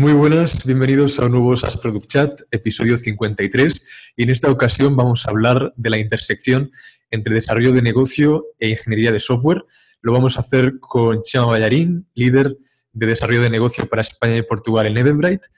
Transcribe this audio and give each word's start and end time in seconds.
Muy 0.00 0.14
buenas, 0.14 0.64
bienvenidos 0.64 1.18
a 1.18 1.26
un 1.26 1.32
nuevo 1.32 1.54
SaaS 1.54 1.76
Product 1.76 2.06
Chat, 2.06 2.40
episodio 2.50 2.96
53. 2.96 4.14
Y 4.16 4.22
en 4.22 4.30
esta 4.30 4.50
ocasión 4.50 4.96
vamos 4.96 5.26
a 5.26 5.30
hablar 5.30 5.74
de 5.76 5.90
la 5.90 5.98
intersección 5.98 6.70
entre 7.10 7.34
desarrollo 7.34 7.74
de 7.74 7.82
negocio 7.82 8.46
e 8.58 8.70
ingeniería 8.70 9.12
de 9.12 9.18
software. 9.18 9.66
Lo 10.00 10.14
vamos 10.14 10.38
a 10.38 10.40
hacer 10.40 10.80
con 10.80 11.22
Chema 11.22 11.44
Ballarín, 11.44 12.08
líder 12.14 12.56
de 12.94 13.06
desarrollo 13.06 13.42
de 13.42 13.50
negocio 13.50 13.86
para 13.86 14.00
España 14.00 14.38
y 14.38 14.42
Portugal 14.42 14.86
en 14.86 14.96
Eventbrite. 14.96 15.48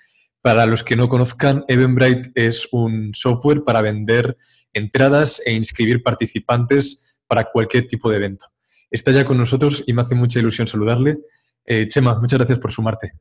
Para 0.40 0.66
los 0.66 0.82
que 0.82 0.96
no 0.96 1.08
conozcan, 1.08 1.64
Eventbrite 1.68 2.32
es 2.34 2.66
un 2.72 3.14
software 3.14 3.62
para 3.62 3.82
vender 3.82 4.36
entradas 4.72 5.40
e 5.46 5.52
inscribir 5.52 6.02
participantes 6.02 7.20
para 7.28 7.44
cualquier 7.44 7.86
tipo 7.86 8.10
de 8.10 8.16
evento. 8.16 8.46
Está 8.90 9.12
ya 9.12 9.24
con 9.24 9.38
nosotros 9.38 9.84
y 9.86 9.92
me 9.92 10.02
hace 10.02 10.16
mucha 10.16 10.40
ilusión 10.40 10.66
saludarle. 10.66 11.18
Eh, 11.64 11.86
Chema, 11.86 12.18
muchas 12.18 12.40
gracias 12.40 12.58
por 12.58 12.72
sumarte. 12.72 13.12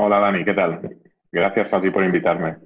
Hola 0.00 0.20
Dani, 0.20 0.44
¿qué 0.44 0.54
tal? 0.54 0.80
Gracias 1.32 1.72
a 1.72 1.82
ti 1.82 1.90
por 1.90 2.04
invitarme. 2.04 2.56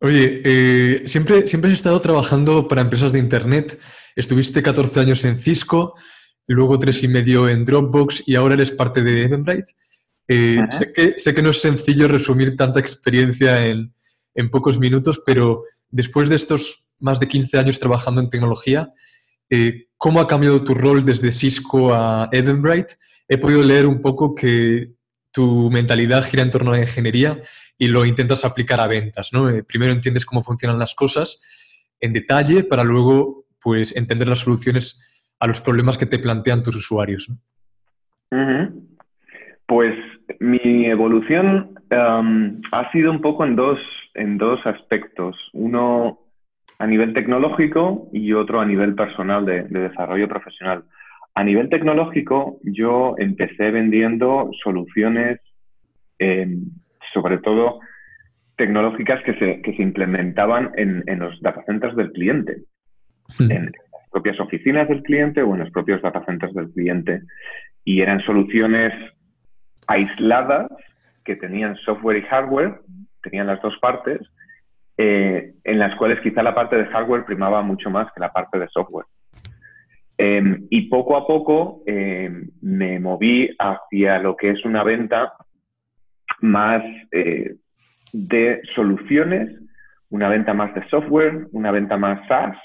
Oye, 0.00 0.42
eh, 0.44 1.02
siempre, 1.06 1.46
siempre 1.46 1.70
has 1.70 1.76
estado 1.76 2.00
trabajando 2.00 2.66
para 2.66 2.80
empresas 2.80 3.12
de 3.12 3.20
Internet. 3.20 3.78
Estuviste 4.16 4.60
14 4.60 4.98
años 4.98 5.24
en 5.24 5.38
Cisco, 5.38 5.94
luego 6.48 6.80
tres 6.80 7.04
y 7.04 7.08
medio 7.08 7.48
en 7.48 7.64
Dropbox 7.64 8.26
y 8.26 8.34
ahora 8.34 8.54
eres 8.54 8.72
parte 8.72 9.04
de 9.04 9.22
Eventbrite. 9.22 9.72
Eh, 10.26 10.66
sé, 10.70 10.92
que, 10.92 11.16
sé 11.16 11.32
que 11.32 11.42
no 11.42 11.50
es 11.50 11.60
sencillo 11.60 12.08
resumir 12.08 12.56
tanta 12.56 12.80
experiencia 12.80 13.64
en, 13.64 13.92
pocos 14.50 14.80
minutos, 14.80 15.22
pero 15.24 15.62
después 15.90 16.28
de 16.28 16.34
estos 16.34 16.88
más 16.98 17.20
de 17.20 17.28
15 17.28 17.56
años 17.56 17.78
trabajando 17.78 18.20
en 18.20 18.30
tecnología, 18.30 18.92
eh, 19.48 19.86
¿cómo 19.96 20.18
ha 20.18 20.26
cambiado 20.26 20.64
tu 20.64 20.74
rol 20.74 21.04
desde 21.04 21.30
Cisco 21.30 21.94
a 21.94 22.28
Eventbrite? 22.32 22.94
He 23.28 23.38
podido 23.38 23.62
leer 23.62 23.86
un 23.86 24.02
poco 24.02 24.34
que 24.34 24.94
tu 25.32 25.70
mentalidad 25.70 26.24
gira 26.24 26.42
en 26.42 26.50
torno 26.50 26.70
a 26.70 26.74
la 26.76 26.80
ingeniería 26.80 27.40
y 27.78 27.88
lo 27.88 28.04
intentas 28.04 28.44
aplicar 28.44 28.80
a 28.80 28.86
ventas, 28.86 29.32
¿no? 29.32 29.48
Eh, 29.48 29.62
primero 29.62 29.92
entiendes 29.92 30.26
cómo 30.26 30.42
funcionan 30.42 30.78
las 30.78 30.94
cosas 30.94 31.42
en 32.00 32.12
detalle 32.12 32.64
para 32.64 32.84
luego, 32.84 33.44
pues, 33.62 33.96
entender 33.96 34.28
las 34.28 34.40
soluciones 34.40 35.06
a 35.38 35.46
los 35.46 35.60
problemas 35.60 35.98
que 35.98 36.06
te 36.06 36.18
plantean 36.18 36.62
tus 36.62 36.76
usuarios. 36.76 37.30
Pues 39.66 39.94
mi 40.40 40.86
evolución 40.86 41.78
um, 41.90 42.60
ha 42.72 42.90
sido 42.92 43.10
un 43.10 43.20
poco 43.20 43.44
en 43.44 43.56
dos, 43.56 43.78
en 44.14 44.36
dos 44.36 44.60
aspectos. 44.66 45.36
Uno 45.52 46.20
a 46.78 46.86
nivel 46.86 47.14
tecnológico 47.14 48.08
y 48.12 48.32
otro 48.32 48.60
a 48.60 48.66
nivel 48.66 48.94
personal 48.94 49.44
de 49.44 49.62
desarrollo 49.62 50.28
profesional. 50.28 50.84
A 51.40 51.42
nivel 51.42 51.70
tecnológico, 51.70 52.58
yo 52.62 53.14
empecé 53.16 53.70
vendiendo 53.70 54.50
soluciones, 54.62 55.40
eh, 56.18 56.46
sobre 57.14 57.38
todo 57.38 57.80
tecnológicas 58.56 59.24
que 59.24 59.32
se, 59.38 59.62
que 59.62 59.74
se 59.74 59.82
implementaban 59.82 60.70
en, 60.76 61.02
en, 61.06 61.18
los 61.18 61.40
data 61.40 61.64
centers 61.64 61.96
del 61.96 62.12
cliente, 62.12 62.64
en 63.38 63.72
las 63.72 64.10
propias 64.12 64.38
oficinas 64.38 64.86
del 64.86 65.02
cliente 65.02 65.40
o 65.40 65.54
en 65.54 65.60
los 65.60 65.70
propios 65.70 66.02
data 66.02 66.22
centers 66.26 66.52
del 66.52 66.70
cliente. 66.72 67.22
Y 67.84 68.02
eran 68.02 68.20
soluciones 68.20 68.92
aisladas 69.86 70.68
que 71.24 71.36
tenían 71.36 71.74
software 71.76 72.18
y 72.18 72.22
hardware, 72.28 72.80
tenían 73.22 73.46
las 73.46 73.62
dos 73.62 73.78
partes, 73.80 74.20
eh, 74.98 75.54
en 75.64 75.78
las 75.78 75.96
cuales 75.96 76.20
quizá 76.20 76.42
la 76.42 76.54
parte 76.54 76.76
de 76.76 76.84
hardware 76.84 77.24
primaba 77.24 77.62
mucho 77.62 77.88
más 77.88 78.12
que 78.12 78.20
la 78.20 78.30
parte 78.30 78.58
de 78.58 78.68
software. 78.68 79.06
Em, 80.22 80.66
y 80.68 80.82
poco 80.90 81.16
a 81.16 81.26
poco 81.26 81.82
em, 81.86 82.50
me 82.60 83.00
moví 83.00 83.56
hacia 83.58 84.18
lo 84.18 84.36
que 84.36 84.50
es 84.50 84.62
una 84.66 84.84
venta 84.84 85.32
más 86.42 86.82
eh, 87.10 87.54
de 88.12 88.60
soluciones, 88.74 89.48
una 90.10 90.28
venta 90.28 90.52
más 90.52 90.74
de 90.74 90.86
software, 90.90 91.46
una 91.52 91.70
venta 91.70 91.96
más 91.96 92.20
SaaS, 92.28 92.58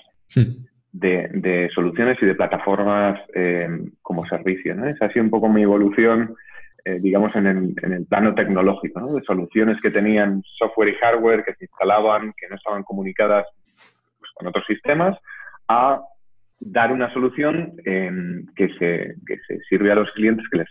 de, 0.92 1.70
soluciones 1.73 2.17
y 2.21 2.26
de 2.26 2.36
plataformas 2.36 3.21
em, 3.33 3.89
como 4.02 4.26
servicio. 4.26 4.76
¿no? 4.76 4.89
Esa 4.89 5.05
ha 5.05 5.14
sido 5.14 5.23
un 5.23 5.32
poco 5.32 5.48
mi 5.48 5.61
evolución, 5.61 6.36
eh, 6.83 6.99
digamos, 6.99 7.33
en 7.37 7.48
el, 7.48 8.05
plano 8.10 8.36
tecnológico, 8.36 8.99
¿no? 8.99 9.14
de 9.14 9.23
soluciones 9.23 9.80
que 9.82 9.92
tenían 9.92 10.43
software 10.58 10.89
y 10.89 10.95
hardware, 10.95 11.45
que 11.45 11.54
se 11.54 11.64
instalaban, 11.64 12.33
que 12.36 12.49
no 12.49 12.58
estaban 12.58 12.83
comunicadas 12.83 13.45
pues, 14.20 14.30
con 14.33 14.45
otros 14.48 14.66
sistemas, 14.67 15.17
a 15.70 16.02
dar 16.60 16.92
una 16.92 17.11
solución 17.14 17.73
que, 17.83 18.67
se, 18.80 19.16
que, 19.26 19.38
se, 19.48 19.60
sirve 19.70 19.92
a 19.92 19.95
los 19.95 20.10
clientes, 20.11 20.45
que 20.49 20.58
les, 20.58 20.70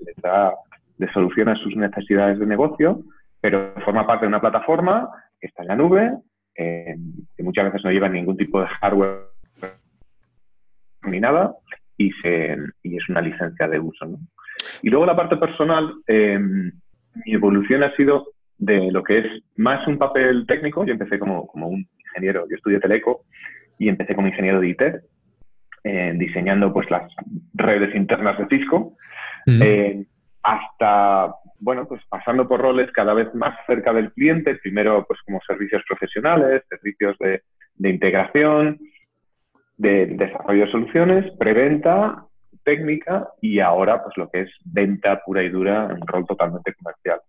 les 0.00 0.16
da 0.22 0.52
de 0.98 1.12
solución 1.12 1.48
a 1.48 1.56
sus 1.56 1.74
necesidades 1.76 2.38
de 2.38 2.46
negocio, 2.46 3.02
pero 3.40 3.74
forma 3.84 4.06
parte 4.06 4.24
de 4.24 4.28
una 4.28 4.40
plataforma 4.40 5.08
que 5.40 5.48
está 5.48 5.62
en 5.62 5.68
la 5.68 5.76
nube, 5.76 6.12
que 6.54 7.42
muchas 7.42 7.64
veces 7.66 7.84
no 7.84 7.90
lleva 7.90 8.08
ningún 8.08 8.36
tipo 8.36 8.60
de 8.60 8.66
hardware 8.66 9.24
ni 11.02 11.20
nada, 11.20 11.54
y, 11.96 12.10
se, 12.22 12.56
y 12.82 12.96
es 12.96 13.08
una 13.08 13.20
licencia 13.20 13.68
de 13.68 13.78
uso. 13.78 14.06
¿no? 14.06 14.18
Y 14.82 14.90
luego 14.90 15.06
la 15.06 15.16
parte 15.16 15.36
personal, 15.36 15.92
em, 16.06 16.72
mi 17.24 17.34
evolución 17.34 17.82
ha 17.82 17.94
sido 17.96 18.28
de 18.58 18.90
lo 18.90 19.02
que 19.02 19.18
es 19.18 19.26
más 19.56 19.86
un 19.86 19.98
papel 19.98 20.46
técnico. 20.46 20.84
Yo 20.84 20.92
empecé 20.92 21.18
como, 21.18 21.46
como 21.46 21.68
un 21.68 21.86
ingeniero, 21.98 22.46
yo 22.48 22.56
estudié 22.56 22.80
Teleco, 22.80 23.24
y 23.78 23.88
empecé 23.88 24.14
como 24.14 24.28
ingeniero 24.28 24.60
de 24.60 24.68
IT, 24.68 24.82
eh, 25.84 26.12
diseñando 26.16 26.72
pues 26.72 26.90
las 26.90 27.12
redes 27.52 27.94
internas 27.94 28.38
de 28.38 28.46
Cisco, 28.46 28.96
eh, 29.46 30.04
hasta, 30.42 31.34
bueno, 31.58 31.86
pues 31.86 32.02
pasando 32.08 32.48
por 32.48 32.60
roles 32.60 32.90
cada 32.92 33.14
vez 33.14 33.34
más 33.34 33.54
cerca 33.66 33.92
del 33.92 34.12
cliente, 34.12 34.54
primero 34.56 35.04
pues 35.06 35.20
como 35.26 35.40
servicios 35.46 35.82
profesionales, 35.88 36.62
servicios 36.68 37.16
de, 37.18 37.42
integración, 37.88 38.78
de 39.76 40.06
desarrollo 40.06 40.66
de 40.66 40.72
soluciones, 40.72 41.32
preventa, 41.38 42.24
técnica 42.62 43.28
y 43.40 43.60
ahora 43.60 44.02
pues 44.02 44.16
lo 44.16 44.30
que 44.30 44.42
es 44.42 44.50
venta 44.64 45.20
pura 45.24 45.42
y 45.42 45.50
dura 45.50 45.86
en 45.90 46.02
un 46.02 46.06
rol 46.06 46.26
totalmente 46.26 46.72
comercial. 46.74 47.20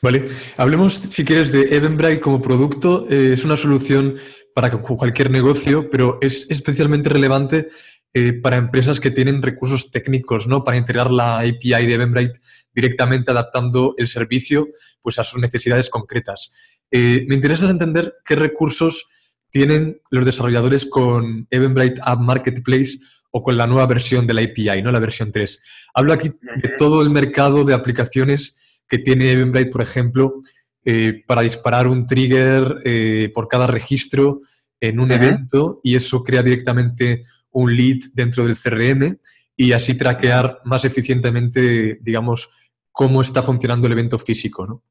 Vale, 0.00 0.24
hablemos 0.56 0.94
si 0.94 1.24
quieres 1.24 1.52
de 1.52 1.76
Eventbrite 1.76 2.20
como 2.20 2.42
producto. 2.42 3.06
Eh, 3.08 3.32
es 3.32 3.44
una 3.44 3.56
solución 3.56 4.16
para 4.54 4.70
cualquier 4.70 5.30
negocio, 5.30 5.88
pero 5.90 6.18
es 6.20 6.46
especialmente 6.50 7.08
relevante 7.08 7.68
eh, 8.14 8.34
para 8.34 8.56
empresas 8.56 9.00
que 9.00 9.10
tienen 9.10 9.42
recursos 9.42 9.90
técnicos, 9.90 10.46
¿no? 10.46 10.64
Para 10.64 10.76
integrar 10.76 11.10
la 11.10 11.38
API 11.38 11.86
de 11.86 11.94
Eventbrite 11.94 12.40
directamente 12.74 13.30
adaptando 13.30 13.94
el 13.96 14.06
servicio 14.06 14.68
pues, 15.00 15.18
a 15.18 15.24
sus 15.24 15.40
necesidades 15.40 15.88
concretas. 15.88 16.52
Eh, 16.90 17.24
me 17.26 17.34
interesa 17.34 17.70
entender 17.70 18.16
qué 18.24 18.36
recursos 18.36 19.06
tienen 19.50 20.00
los 20.10 20.24
desarrolladores 20.24 20.84
con 20.84 21.46
Eventbrite 21.50 22.00
App 22.04 22.20
Marketplace 22.20 22.98
o 23.30 23.42
con 23.42 23.56
la 23.56 23.66
nueva 23.66 23.86
versión 23.86 24.26
de 24.26 24.34
la 24.34 24.42
API, 24.42 24.82
¿no? 24.82 24.92
La 24.92 24.98
versión 24.98 25.32
3. 25.32 25.62
Hablo 25.94 26.12
aquí 26.12 26.32
de 26.56 26.68
todo 26.76 27.00
el 27.00 27.08
mercado 27.08 27.64
de 27.64 27.72
aplicaciones 27.72 28.82
que 28.88 28.98
tiene 28.98 29.32
Eventbrite, 29.32 29.70
por 29.70 29.80
ejemplo, 29.80 30.42
eh, 30.84 31.22
para 31.26 31.42
disparar 31.42 31.86
un 31.86 32.06
trigger 32.06 32.82
eh, 32.84 33.30
por 33.34 33.48
cada 33.48 33.66
registro 33.66 34.40
en 34.80 34.98
un 34.98 35.12
evento 35.12 35.78
y 35.84 35.94
eso 35.94 36.24
crea 36.24 36.42
directamente 36.42 37.22
un 37.52 37.74
lead 37.74 37.98
dentro 38.14 38.44
del 38.44 38.56
CRM 38.56 39.16
y 39.56 39.72
así 39.72 39.96
traquear 39.96 40.58
más 40.64 40.84
eficientemente, 40.84 41.98
digamos, 42.00 42.50
cómo 42.90 43.22
está 43.22 43.42
funcionando 43.42 43.86
el 43.86 43.92
evento 43.92 44.18
físico, 44.18 44.66
¿no? 44.66 44.82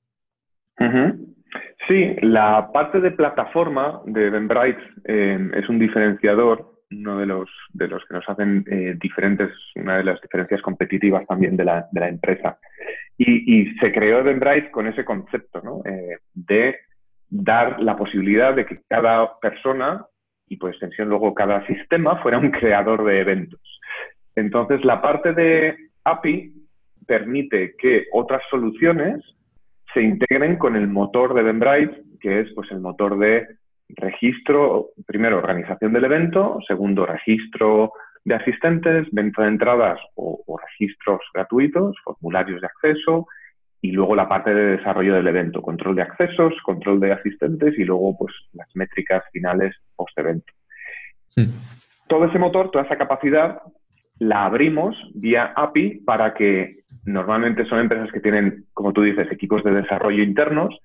Sí, 1.88 2.16
la 2.22 2.72
parte 2.72 3.02
de 3.02 3.12
plataforma 3.12 4.02
de 4.06 4.28
Eventbrite 4.28 4.80
eh, 5.06 5.52
es 5.56 5.68
un 5.68 5.78
diferenciador 5.78 6.71
uno 6.92 7.18
de 7.18 7.26
los, 7.26 7.50
de 7.74 7.88
los 7.88 8.04
que 8.06 8.14
nos 8.14 8.28
hacen 8.30 8.64
eh, 8.70 8.96
diferentes, 9.00 9.50
una 9.76 9.98
de 9.98 10.04
las 10.04 10.22
diferencias 10.22 10.62
competitivas 10.62 11.26
también 11.28 11.58
de 11.58 11.66
la, 11.66 11.88
de 11.92 12.00
la 12.00 12.10
empresa. 12.10 12.58
Y, 13.18 13.72
se 13.80 13.92
creó 13.92 14.20
Eventbrite 14.20 14.72
con 14.72 14.88
ese 14.88 15.06
concepto, 15.06 15.62
¿no? 15.62 15.82
Eh, 15.86 16.18
de 16.34 16.76
dar 17.30 17.80
la 17.82 17.96
posibilidad 17.96 18.56
de 18.56 18.66
que 18.66 18.82
cada 18.90 19.40
persona 19.40 20.06
y 20.48 20.58
por 20.58 20.72
extensión 20.72 21.08
luego 21.08 21.34
cada 21.34 21.66
sistema 21.68 22.18
fuera 22.22 22.40
un 22.40 22.52
creador 22.52 23.06
de 23.06 23.22
eventos. 23.22 23.62
Entonces, 24.36 24.84
la 24.84 25.02
parte 25.02 25.34
de 25.34 25.78
API 26.04 26.54
permite 27.08 27.76
que 27.78 28.08
otras 28.12 28.42
soluciones 28.50 29.24
se 29.94 30.02
integren 30.02 30.58
con 30.58 30.76
el 30.76 30.88
motor 30.88 31.34
de 31.34 31.42
Eventbrite, 31.42 32.02
que 32.20 32.42
es 32.42 32.54
pues, 32.54 32.72
el 32.72 32.80
motor 32.80 33.18
de 33.18 33.48
registro, 33.96 34.90
primero, 35.06 35.38
organización 35.38 35.94
del 35.94 36.06
evento, 36.06 36.60
segundo, 36.68 37.06
registro 37.06 37.94
de 38.24 38.36
asistentes, 38.36 39.08
venta 39.12 39.44
de 39.44 39.50
entradas 39.50 40.00
o, 40.16 40.60
registros 40.70 41.22
gratuitos, 41.34 41.96
formularios 42.04 42.62
de 42.62 42.68
acceso 42.68 43.28
y 43.82 43.92
luego 43.92 44.16
la 44.16 44.30
parte 44.30 44.54
de 44.54 44.78
desarrollo 44.78 45.16
del 45.16 45.28
evento, 45.28 45.62
control 45.62 45.96
de 45.96 46.04
accesos, 46.04 46.54
control 46.64 47.00
de 47.00 47.14
asistentes 47.14 47.78
y 47.78 47.84
luego 47.84 48.16
pues 48.18 48.34
las 48.54 48.68
métricas 48.76 49.24
finales 49.32 49.76
post-evento. 49.96 50.54
Todo 52.08 52.26
ese 52.26 52.38
motor, 52.38 52.70
toda 52.70 52.86
esa 52.86 52.98
capacidad 52.98 53.62
la 54.20 54.46
abrimos 54.46 54.96
vía 55.16 55.52
API 55.56 56.02
para 56.06 56.36
que 56.36 56.84
normalmente 57.06 57.66
son 57.66 57.80
empresas 57.80 58.12
que 58.12 58.20
tienen, 58.20 58.66
como 58.74 58.94
tú 58.94 59.02
dices, 59.02 59.32
equipos 59.32 59.64
de 59.64 59.72
desarrollo 59.72 60.22
internos, 60.22 60.80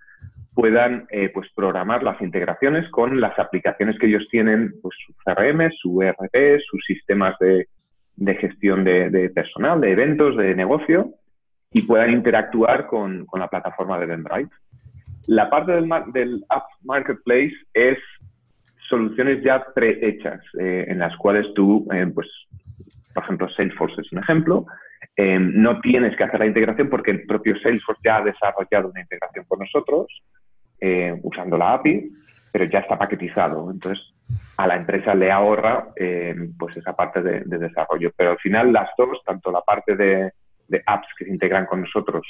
puedan 0.56 1.06
eh, 1.10 1.28
pues 1.34 1.50
programar 1.54 2.02
las 2.02 2.18
integraciones 2.22 2.88
con 2.88 3.20
las 3.20 3.38
aplicaciones 3.38 3.98
que 3.98 4.06
ellos 4.06 4.26
tienen, 4.30 4.72
pues 4.80 4.96
su 5.06 5.12
CRM, 5.22 5.70
su 5.70 6.00
ERP, 6.00 6.62
sus 6.66 6.82
sistemas 6.86 7.36
de, 7.38 7.68
gestión 8.36 8.82
de, 8.82 9.30
personal, 9.34 9.82
de 9.82 9.92
eventos, 9.92 10.34
de 10.38 10.54
negocio, 10.54 11.10
y 11.72 11.82
puedan 11.82 12.10
interactuar 12.10 12.86
con, 12.86 13.26
la 13.34 13.48
plataforma 13.48 13.98
de 13.98 14.04
Eventbrite. 14.04 14.56
La 15.26 15.50
parte 15.50 15.72
del, 15.72 15.90
del 16.14 16.42
App 16.48 16.64
Marketplace 16.84 17.52
es 17.74 17.98
soluciones 18.88 19.44
ya 19.44 19.62
prehechas, 19.74 20.40
eh, 20.58 20.86
en 20.88 21.00
las 21.00 21.14
cuales 21.18 21.52
tú, 21.54 21.86
eh, 21.92 22.10
pues, 22.14 22.28
por 23.12 23.24
ejemplo, 23.24 23.46
Salesforce 23.50 24.00
es 24.00 24.10
un 24.10 24.20
ejemplo, 24.20 24.64
no 25.18 25.80
tienes 25.80 26.14
que 26.16 26.24
hacer 26.24 26.40
la 26.40 26.46
integración 26.46 26.90
porque 26.90 27.10
el 27.10 27.26
propio 27.26 27.58
Salesforce 27.60 28.02
ya 28.04 28.16
ha 28.16 28.24
desarrollado 28.24 28.90
una 28.90 29.00
integración 29.00 29.46
con 29.48 29.60
nosotros 29.60 30.06
eh, 30.81 31.19
usando 31.23 31.56
la 31.56 31.75
API, 31.75 32.11
pero 32.52 32.64
ya 32.64 32.81
está 32.81 32.99
paquetizado. 32.99 33.70
Entonces, 33.70 34.14
a 34.56 34.67
la 34.67 34.76
empresa 34.76 35.14
le 35.14 35.31
ahorra 35.31 35.88
eh, 35.96 36.34
pues 36.58 36.76
esa 36.76 36.94
parte 36.94 37.23
de, 37.23 37.40
desarrollo. 37.58 38.12
Pero 38.17 38.32
al 38.32 38.38
final 38.38 38.73
las 38.73 38.88
dos, 38.96 39.23
tanto 39.25 39.50
la 39.50 39.61
parte 39.61 39.96
de, 39.96 40.32
apps 40.87 41.08
que 41.19 41.25
se 41.25 41.31
integran 41.31 41.67
con 41.67 41.82
nosotros 41.82 42.26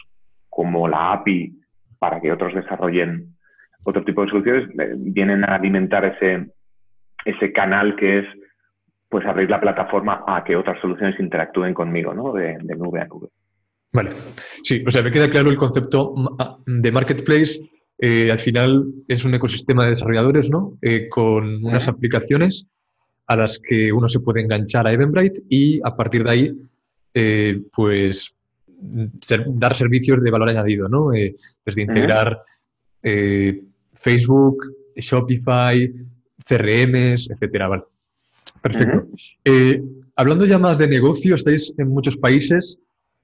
como 0.49 0.89
la 0.89 1.13
API 1.13 1.59
para 1.99 2.21
que 2.21 2.33
otros 2.33 2.55
desarrollen 2.55 3.35
otro 3.85 4.05
tipo 4.05 4.23
de 4.23 4.31
soluciones, 4.31 4.69
eh, 4.79 4.95
vienen 4.97 5.45
a 5.45 5.55
alimentar 5.55 6.05
ese, 6.05 7.53
canal 7.53 7.97
que 7.97 8.19
es 8.19 8.27
pues 9.09 9.25
abrir 9.25 9.49
la 9.49 9.61
plataforma 9.61 10.25
a 10.27 10.43
que 10.43 10.57
otras 10.57 10.81
soluciones 10.81 11.19
interactúen 11.21 11.73
conmigo, 11.73 12.13
¿no? 12.13 12.33
De, 12.33 12.59
de 12.61 12.77
nube 12.77 13.01
a 13.01 13.07
nube. 13.07 13.29
Vale. 13.93 14.11
Sí, 14.63 14.83
o 14.87 14.91
sea, 14.91 15.03
me 15.03 15.13
queda 15.13 15.31
claro 15.31 15.49
el 15.49 15.57
concepto 15.57 16.13
de 16.67 16.93
marketplace 16.93 17.61
eh, 17.99 18.31
al 18.31 18.39
final 18.39 18.93
es 19.09 19.25
un 19.25 19.35
ecosistema 19.35 19.85
de 19.85 19.91
desarrolladores, 19.91 20.51
¿no? 20.51 20.77
Eh, 20.83 21.09
con 21.09 21.65
unas 21.65 21.89
aplicaciones 21.89 22.67
a 23.27 23.37
las 23.37 23.59
que 23.59 23.91
uno 23.93 24.09
se 24.09 24.21
puede 24.21 24.43
enganchar 24.43 24.87
a 24.87 24.93
Eventbrite 24.93 25.43
y 25.49 25.81
a 25.83 25.97
partir 25.97 26.23
de 26.23 26.31
ahí, 26.31 26.53
eh, 27.15 27.63
pues, 27.75 28.35
dar 28.79 29.75
servicios 29.75 30.23
de 30.23 30.31
valor 30.31 30.51
añadido, 30.51 30.87
¿no? 30.87 31.09
desde 31.65 31.83
integrar 31.83 32.43
Facebook, 33.93 34.59
Shopify, 34.95 35.91
CRMs, 36.47 37.31
etcétera, 37.31 37.69
¿vale? 37.69 37.85
Perfecto. 38.61 39.09
hablando 40.15 40.45
ya 40.45 40.59
más 40.59 40.77
de 40.77 40.89
negocio, 40.89 41.37
estáis 41.37 41.73
en 41.79 41.89
muchos 41.89 42.19
países. 42.19 42.79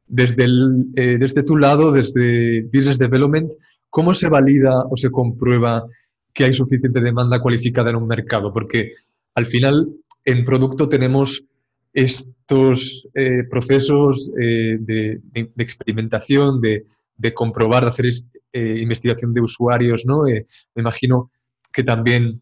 Desde, 0.07 0.45
el, 0.45 0.93
desde 0.93 1.43
tu 1.43 1.57
lado, 1.57 1.93
desde 1.93 2.63
Business 2.73 2.99
Development, 2.99 3.53
¿cómo 3.93 4.15
se 4.15 4.31
valida 4.31 4.85
o 4.91 4.97
se 4.97 5.11
comprueba 5.11 5.85
que 6.33 6.45
hay 6.45 6.55
suficiente 6.55 6.99
demanda 6.99 7.41
cualificada 7.41 7.91
en 7.91 7.97
un 7.97 8.09
mercado? 8.09 8.51
Porque 8.51 8.93
al 9.35 9.45
final 9.45 9.87
en 10.25 10.45
producto 10.47 10.89
tenemos 10.89 11.45
estos 11.93 13.07
eh, 13.15 13.45
procesos 13.51 14.31
eh, 14.41 14.79
de, 14.81 15.21
experimentación, 15.59 16.59
de, 16.63 17.35
comprobar, 17.35 17.83
de 17.83 17.91
hacer 17.91 18.07
eh, 18.55 18.79
investigación 18.81 19.35
de 19.35 19.43
usuarios, 19.43 20.07
¿no? 20.07 20.23
me 20.23 20.47
imagino 20.75 21.31
que 21.71 21.85
también 21.85 22.41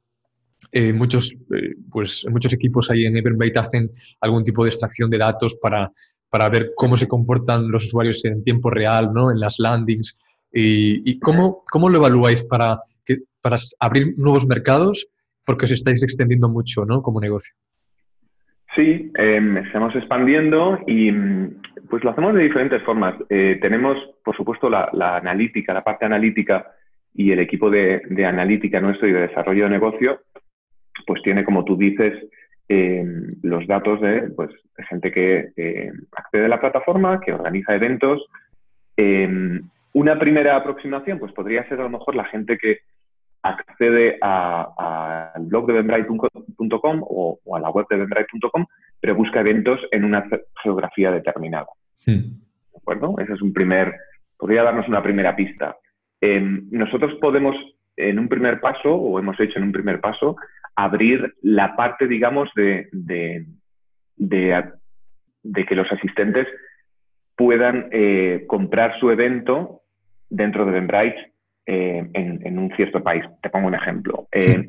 muchos, 0.95 1.37
pues, 1.91 2.25
muchos 2.31 2.53
equipos 2.53 2.91
ahí 2.91 3.07
en 3.07 3.17
Eventbrite 3.17 3.59
hacen 3.59 3.91
algún 4.21 4.45
tipo 4.45 4.63
de 4.63 4.71
extracción 4.71 5.11
de 5.11 5.19
datos 5.19 5.57
para, 5.57 5.91
para 6.29 6.49
ver 6.49 6.73
cómo 6.77 6.97
se 6.97 7.09
comportan 7.09 7.69
los 7.69 7.87
usuarios 7.87 8.25
en 8.25 8.45
tiempo 8.45 8.71
real, 8.71 9.13
¿no? 9.13 9.33
En 9.33 9.41
las 9.41 9.59
landings. 9.59 10.17
¿Y, 10.53 11.19
cómo, 11.21 11.63
cómo, 11.71 11.89
lo 11.89 11.99
evaluáis 11.99 12.43
para, 12.43 12.81
que, 13.05 13.19
para 13.41 13.57
abrir 13.79 14.19
nuevos 14.19 14.47
mercados? 14.47 15.09
Porque 15.45 15.65
os 15.65 15.73
estáis 15.73 16.03
extendiendo 16.03 16.49
mucho 16.49 16.85
¿no? 16.85 17.03
como 17.03 17.21
negocio. 17.21 17.55
Sí, 18.75 19.11
em, 19.17 19.57
estamos 19.59 19.95
expandiendo 19.97 20.79
y 20.87 21.11
pues 21.89 22.05
lo 22.05 22.11
hacemos 22.11 22.35
de 22.35 22.45
diferentes 22.45 22.83
formas. 22.83 23.17
Eh, 23.29 23.59
tenemos, 23.61 23.97
por 24.25 24.37
supuesto, 24.37 24.71
la, 24.71 24.89
analítica, 25.17 25.75
la 25.75 25.83
parte 25.83 26.05
analítica 26.05 26.71
y 27.13 27.33
el 27.33 27.41
equipo 27.41 27.69
de, 27.69 28.03
analítica 28.25 28.81
nuestro 28.81 29.09
y 29.09 29.13
de 29.13 29.23
desarrollo 29.23 29.65
de 29.65 29.71
negocio, 29.71 30.21
pues 31.05 31.21
tiene, 31.23 31.45
como 31.45 31.65
tú 31.65 31.77
dices, 31.77 32.15
em, 32.69 33.35
los 33.43 33.67
datos 33.67 34.01
de, 34.01 34.31
pues, 34.37 34.51
de 34.77 34.85
gente 34.85 35.11
que 35.11 35.53
em, 35.57 36.07
accede 36.13 36.45
a 36.45 36.49
la 36.49 36.61
plataforma, 36.61 37.21
que 37.21 37.33
organiza 37.33 37.75
eventos, 37.75 38.25
una 39.93 40.19
primera 40.19 40.57
aproximación 40.57 41.19
pues 41.19 41.33
podría 41.33 41.69
ser 41.69 41.81
a 41.81 41.85
lo 41.85 41.91
mejor 41.91 42.15
la 42.15 42.25
gente 42.25 42.59
que 42.59 42.79
accede 43.43 44.19
al 44.21 45.47
blog 45.47 45.67
de 45.67 45.73
benbright.com 45.75 47.01
o, 47.03 47.39
a 47.55 47.61
la 47.61 47.71
web 47.71 47.87
de 47.89 47.97
benbright.com, 47.97 48.67
pero 49.01 49.15
busca 49.15 49.41
eventos 49.41 49.81
en 49.91 50.05
una 50.05 50.29
geografía 50.63 51.11
determinada. 51.11 51.69
¿De 52.07 52.33
acuerdo? 52.77 53.15
Ese 53.19 53.33
es 53.33 53.43
un 53.43 53.53
primer, 53.53 53.95
podría 54.39 54.63
darnos 54.63 54.89
una 54.89 55.03
primera 55.03 55.35
pista. 55.35 55.77
Em, 56.21 56.69
nosotros 56.71 57.15
podemos, 57.21 57.57
en 57.97 58.19
un 58.19 58.29
primer 58.29 58.61
paso, 58.61 58.95
o 58.95 59.19
hemos 59.19 59.41
hecho 59.41 59.59
en 59.59 59.65
un 59.65 59.73
primer 59.73 60.01
paso, 60.01 60.37
abrir 60.77 61.35
la 61.43 61.77
parte, 61.77 62.07
digamos, 62.07 62.51
de, 62.55 62.89
de, 62.93 63.47
de 64.17 65.67
que 65.67 65.75
los 65.75 65.91
asistentes 65.91 66.47
puedan 67.37 67.89
eh, 67.91 68.45
comprar 68.47 69.01
su 69.01 69.11
evento 69.11 69.80
dentro 70.31 70.65
de 70.65 70.71
Eventbrite 70.71 71.33
eh, 71.67 72.09
en, 72.15 72.59
un 72.59 72.75
cierto 72.77 73.03
país. 73.03 73.25
Te 73.43 73.51
pongo 73.51 73.67
un 73.67 73.75
ejemplo. 73.75 74.29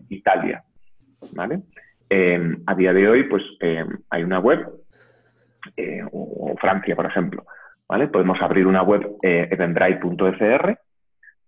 Italia. 0.10 0.63
¿vale? 1.34 1.62
a 2.66 2.75
día 2.75 2.92
de 2.92 3.08
hoy, 3.08 3.24
pues 3.24 3.42
hay 4.10 4.24
una 4.24 4.40
web, 4.40 4.68
eh, 5.78 6.02
o, 6.12 6.56
Francia, 6.60 6.96
por 6.96 7.06
ejemplo. 7.06 7.46
¿vale? 7.88 8.08
Podemos 8.08 8.42
abrir 8.42 8.68
una 8.68 8.84
web 8.84 9.18
eh, 9.22 9.48
eventbrite.fr 9.52 10.78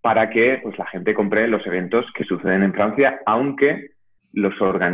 para 0.02 0.30
que 0.30 0.60
pues, 0.62 0.78
la 0.78 0.86
gente 0.88 1.14
compre 1.14 1.48
los 1.48 1.66
eventos 1.66 2.06
que 2.16 2.24
suceden 2.26 2.64
en 2.64 2.74
Francia, 2.74 3.22
aunque, 3.26 3.92
los 4.34 4.54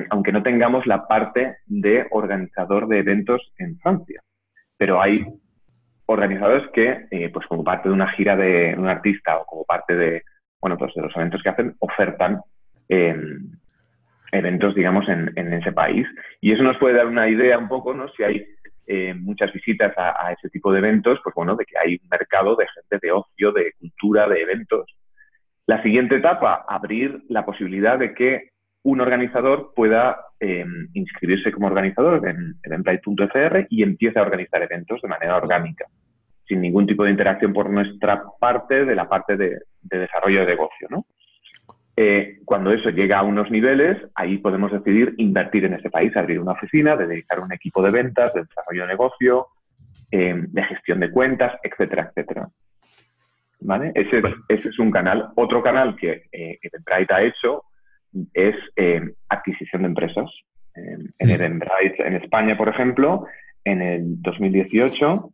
aunque 0.09 0.31
no 0.31 0.43
tengamos 0.43 0.85
la 0.85 1.07
parte 1.07 1.57
de 1.65 2.05
organizador 2.11 2.87
de 2.87 2.99
eventos 2.99 3.51
en 3.57 3.77
Francia. 3.79 4.21
Pero 4.77 5.01
hay 5.01 5.25
organizadores 6.11 6.67
que, 6.71 7.05
eh, 7.11 7.29
pues 7.29 7.45
como 7.45 7.63
parte 7.63 7.87
de 7.87 7.93
una 7.93 8.09
gira 8.11 8.35
de 8.35 8.73
un 8.75 8.87
artista 8.87 9.37
o 9.37 9.45
como 9.45 9.63
parte 9.63 9.95
de, 9.95 10.23
bueno, 10.59 10.75
pues 10.75 10.91
de 10.95 11.03
los 11.03 11.15
eventos 11.15 11.41
que 11.43 11.49
hacen, 11.49 11.75
ofertan 11.79 12.41
em, 12.87 13.51
eventos, 14.31 14.73
digamos, 14.73 15.07
en, 15.07 15.53
ese 15.53 15.71
país. 15.71 16.07
Y 16.41 16.51
eso 16.51 16.63
nos 16.63 16.77
puede 16.77 16.95
dar 16.95 17.05
una 17.05 17.29
idea 17.29 17.59
un 17.59 17.67
poco, 17.67 17.93
¿no? 17.93 18.09
Si 18.09 18.23
hay 18.23 18.43
eh, 18.87 19.13
muchas 19.13 19.53
visitas 19.53 19.93
a, 19.97 20.31
ese 20.31 20.49
tipo 20.49 20.71
de 20.71 20.79
eventos, 20.79 21.19
pues 21.23 21.35
bueno, 21.35 21.55
de 21.55 21.65
que 21.65 21.77
hay 21.77 21.99
un 22.01 22.09
mercado 22.09 22.55
de 22.55 22.65
gente 22.67 22.97
de 23.05 23.11
ocio, 23.11 23.51
de 23.51 23.73
cultura, 23.79 24.27
de 24.27 24.41
eventos. 24.41 24.91
La 25.67 25.83
siguiente 25.83 26.15
etapa, 26.15 26.65
abrir 26.67 27.21
la 27.29 27.45
posibilidad 27.45 27.99
de 27.99 28.15
que 28.15 28.49
un 28.83 29.01
organizador 29.01 29.73
pueda 29.75 30.17
em, 30.39 30.87
inscribirse 30.93 31.51
como 31.51 31.67
organizador 31.67 32.27
en 32.27 32.55
eventbrite.fr 32.63 33.67
y 33.69 33.83
empiece 33.83 34.19
a 34.19 34.23
organizar 34.23 34.61
eventos 34.63 35.01
de 35.01 35.07
manera 35.07 35.35
orgánica 35.35 35.85
sin 36.49 36.61
ningún 36.61 36.87
tipo 36.87 37.03
de 37.03 37.11
interacción 37.11 37.53
por 37.53 37.69
nuestra 37.69 38.23
parte 38.39 38.83
de 38.83 38.95
la 38.95 39.07
parte 39.07 39.37
de, 39.37 39.59
desarrollo 39.83 40.41
de 40.41 40.47
negocio. 40.47 40.87
¿no? 40.89 41.05
Eh, 41.95 42.39
cuando 42.43 42.71
eso 42.71 42.89
llega 42.89 43.19
a 43.19 43.23
unos 43.23 43.51
niveles, 43.51 43.97
ahí 44.15 44.39
podemos 44.39 44.71
decidir 44.71 45.13
invertir 45.17 45.65
en 45.65 45.75
ese 45.75 45.91
país, 45.91 46.15
abrir 46.17 46.39
una 46.39 46.53
oficina, 46.53 46.95
dedicar 46.95 47.39
un 47.39 47.53
equipo 47.53 47.83
de 47.83 47.91
ventas, 47.91 48.33
de 48.33 48.41
desarrollo 48.41 48.81
de 48.81 48.87
negocio, 48.87 49.47
eh, 50.11 50.33
de 50.35 50.63
gestión 50.63 50.99
de 50.99 51.11
cuentas, 51.11 51.53
etcétera, 51.61 52.09
etcétera. 52.09 52.49
¿Vale? 53.61 53.91
Ese, 53.93 54.23
es 54.47 54.79
un 54.79 54.89
canal. 54.89 55.29
Otro 55.35 55.61
canal 55.61 55.95
que 55.95 56.23
eh, 56.31 56.57
Eventbrite 56.63 57.13
ha 57.13 57.21
hecho 57.21 57.65
es 58.33 58.55
eh, 58.75 59.01
adquisición 59.29 59.83
de 59.83 59.87
empresas. 59.89 60.29
en 60.75 61.13
mm. 61.19 61.29
Eventbrite, 61.29 62.07
en 62.07 62.15
España, 62.15 62.57
por 62.57 62.69
ejemplo, 62.69 63.25
en 63.63 63.81
el 63.81 64.21
2018 64.21 65.31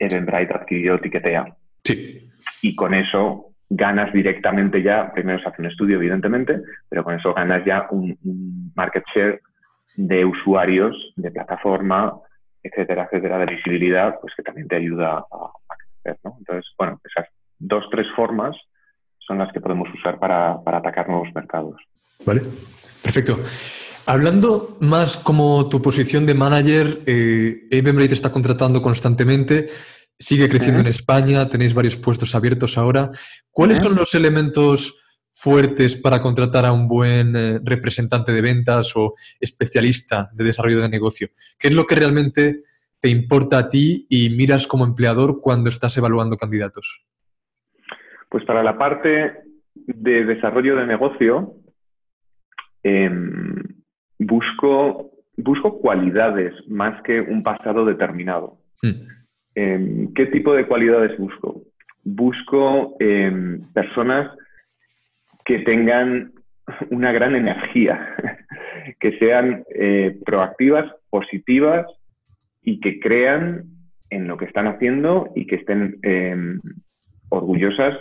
Eventbrite 0.00 0.54
adquirió 0.54 0.98
Ticketea. 0.98 1.54
Sí. 1.84 2.30
Y 2.62 2.74
con 2.74 2.94
eso 2.94 3.52
ganas 3.68 4.12
directamente 4.12 4.82
ya, 4.82 5.12
primero 5.12 5.40
se 5.40 5.48
hace 5.48 5.62
un 5.62 5.68
estudio, 5.68 5.96
evidentemente, 5.96 6.60
pero 6.88 7.04
con 7.04 7.14
eso 7.14 7.32
ganas 7.34 7.64
ya 7.64 7.86
un, 7.90 8.72
market 8.74 9.04
share 9.14 9.40
de 9.96 10.24
usuarios, 10.24 11.12
de 11.16 11.30
plataforma, 11.30 12.18
etcétera, 12.62 13.04
etcétera, 13.04 13.38
de 13.38 13.54
visibilidad, 13.54 14.18
pues 14.20 14.34
que 14.34 14.42
también 14.42 14.66
te 14.66 14.76
ayuda 14.76 15.18
a, 15.18 15.52
crecer, 16.02 16.18
¿no? 16.24 16.36
Entonces, 16.38 16.72
bueno, 16.78 16.98
esas 17.04 17.28
dos, 17.58 17.84
tres 17.90 18.06
formas 18.16 18.56
son 19.30 19.38
las 19.38 19.52
que 19.52 19.60
podemos 19.60 19.88
usar 19.94 20.18
para, 20.18 20.60
para 20.64 20.78
atacar 20.78 21.08
nuevos 21.08 21.28
mercados. 21.32 21.76
Vale, 22.26 22.42
perfecto. 23.00 23.38
Hablando 24.06 24.76
más 24.80 25.16
como 25.16 25.68
tu 25.68 25.80
posición 25.80 26.26
de 26.26 26.34
manager, 26.34 27.02
eh, 27.06 27.68
te 27.70 28.14
está 28.14 28.32
contratando 28.32 28.82
constantemente, 28.82 29.68
sigue 30.18 30.48
creciendo 30.48 30.80
en 30.80 30.88
España, 30.88 31.48
tenéis 31.48 31.74
varios 31.74 31.96
puestos 31.96 32.34
abiertos 32.34 32.76
ahora. 32.76 33.12
¿Cuáles 33.52 33.78
son 33.78 33.94
los 33.94 34.16
elementos 34.16 35.00
fuertes 35.30 35.96
para 35.96 36.20
contratar 36.20 36.66
a 36.66 36.72
un 36.72 36.88
buen 36.88 37.36
eh, 37.36 37.60
representante 37.62 38.32
de 38.32 38.40
ventas 38.40 38.96
o 38.96 39.14
especialista 39.38 40.28
de 40.32 40.42
desarrollo 40.42 40.80
de 40.80 40.88
negocio? 40.88 41.28
¿Qué 41.56 41.68
es 41.68 41.74
lo 41.76 41.86
que 41.86 41.94
realmente 41.94 42.64
te 42.98 43.08
importa 43.08 43.58
a 43.58 43.68
ti 43.68 44.06
y 44.10 44.30
miras 44.30 44.66
como 44.66 44.84
empleador 44.84 45.40
cuando 45.40 45.70
estás 45.70 45.96
evaluando 45.96 46.36
candidatos? 46.36 47.04
Pues 48.30 48.44
para 48.44 48.62
la 48.62 48.78
parte 48.78 49.42
de 49.74 50.24
desarrollo 50.24 50.76
de 50.76 50.86
negocio, 50.86 51.54
em, 52.84 53.56
busco, 54.20 55.10
busco 55.36 55.80
cualidades 55.80 56.54
más 56.68 57.02
que 57.02 57.20
un 57.20 57.42
pasado 57.42 57.84
determinado. 57.84 58.58
Em, 59.54 60.14
¿Qué 60.14 60.26
tipo 60.26 60.54
de 60.54 60.66
cualidades 60.66 61.18
busco? 61.18 61.62
Busco 62.04 62.96
em, 63.00 63.62
personas 63.72 64.30
que 65.44 65.58
tengan 65.60 66.32
una 66.90 67.10
gran 67.10 67.34
energía, 67.34 68.14
que 69.00 69.18
sean 69.18 69.64
eh, 69.74 70.16
proactivas, 70.24 70.88
positivas 71.10 71.84
y 72.62 72.78
que 72.78 73.00
crean 73.00 73.64
en 74.08 74.28
lo 74.28 74.36
que 74.36 74.44
están 74.44 74.68
haciendo 74.68 75.32
y 75.34 75.46
que 75.46 75.56
estén 75.56 75.98
orgullosas 77.28 77.96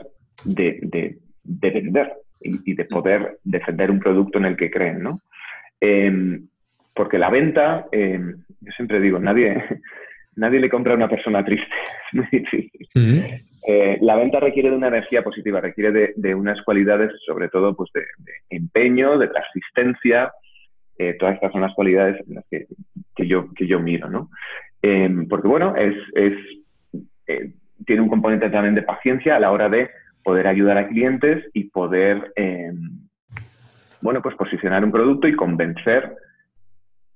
de, 0.46 1.18
vender 1.44 2.14
y, 2.42 2.74
de 2.74 2.86
poder 2.86 3.40
defender 3.44 3.92
un 3.92 4.00
producto 4.00 4.38
en 4.38 4.46
el 4.46 4.58
que 4.58 4.72
creen, 4.72 5.04
¿no? 5.04 5.22
Em, 5.80 6.48
porque 6.94 7.18
la 7.18 7.30
venta, 7.30 7.86
yo 7.92 8.72
siempre 8.76 9.00
digo, 9.00 9.20
nadie, 9.20 9.64
nadie 10.36 10.60
le 10.60 10.70
compra 10.70 10.94
a 10.94 10.98
una 10.98 11.10
persona 11.10 11.44
triste, 11.44 11.68
es 12.12 12.14
muy 12.14 12.28
difícil. 12.32 13.46
Eh, 13.68 13.98
la 14.02 14.16
venta 14.16 14.40
requiere 14.40 14.70
de 14.70 14.78
una 14.78 14.88
energía 14.88 15.22
positiva, 15.24 15.62
requiere 15.62 16.14
de, 16.16 16.36
unas 16.36 16.62
cualidades, 16.64 17.12
sobre 17.26 17.50
todo, 17.50 17.76
pues 17.76 17.92
de, 17.94 18.04
empeño, 18.50 19.18
de 19.18 19.28
persistencia. 19.28 20.32
Eh, 20.98 21.16
todas 21.20 21.36
estas 21.36 21.52
son 21.52 21.62
las 21.62 21.74
cualidades 21.74 22.20
en 22.28 22.36
las 22.36 22.46
que, 22.50 23.28
yo, 23.28 23.54
que 23.54 23.68
yo 23.68 23.80
miro, 23.80 24.10
¿no? 24.10 24.30
Em, 24.82 25.28
porque, 25.28 25.48
bueno, 25.48 25.76
es, 25.76 25.96
eh, 27.28 27.52
tiene 27.86 28.02
un 28.02 28.10
componente 28.10 28.50
también 28.50 28.76
de 28.76 28.82
paciencia 28.82 29.36
a 29.36 29.40
la 29.40 29.52
hora 29.52 29.70
de 29.70 29.90
poder 30.30 30.46
ayudar 30.46 30.78
a 30.78 30.88
clientes 30.88 31.44
y 31.56 31.72
poder, 31.72 32.32
em, 32.36 33.00
bueno, 34.00 34.22
pues 34.22 34.36
posicionar 34.36 34.86
un 34.86 34.92
producto 34.92 35.28
y 35.28 35.36
convencer 35.36 36.16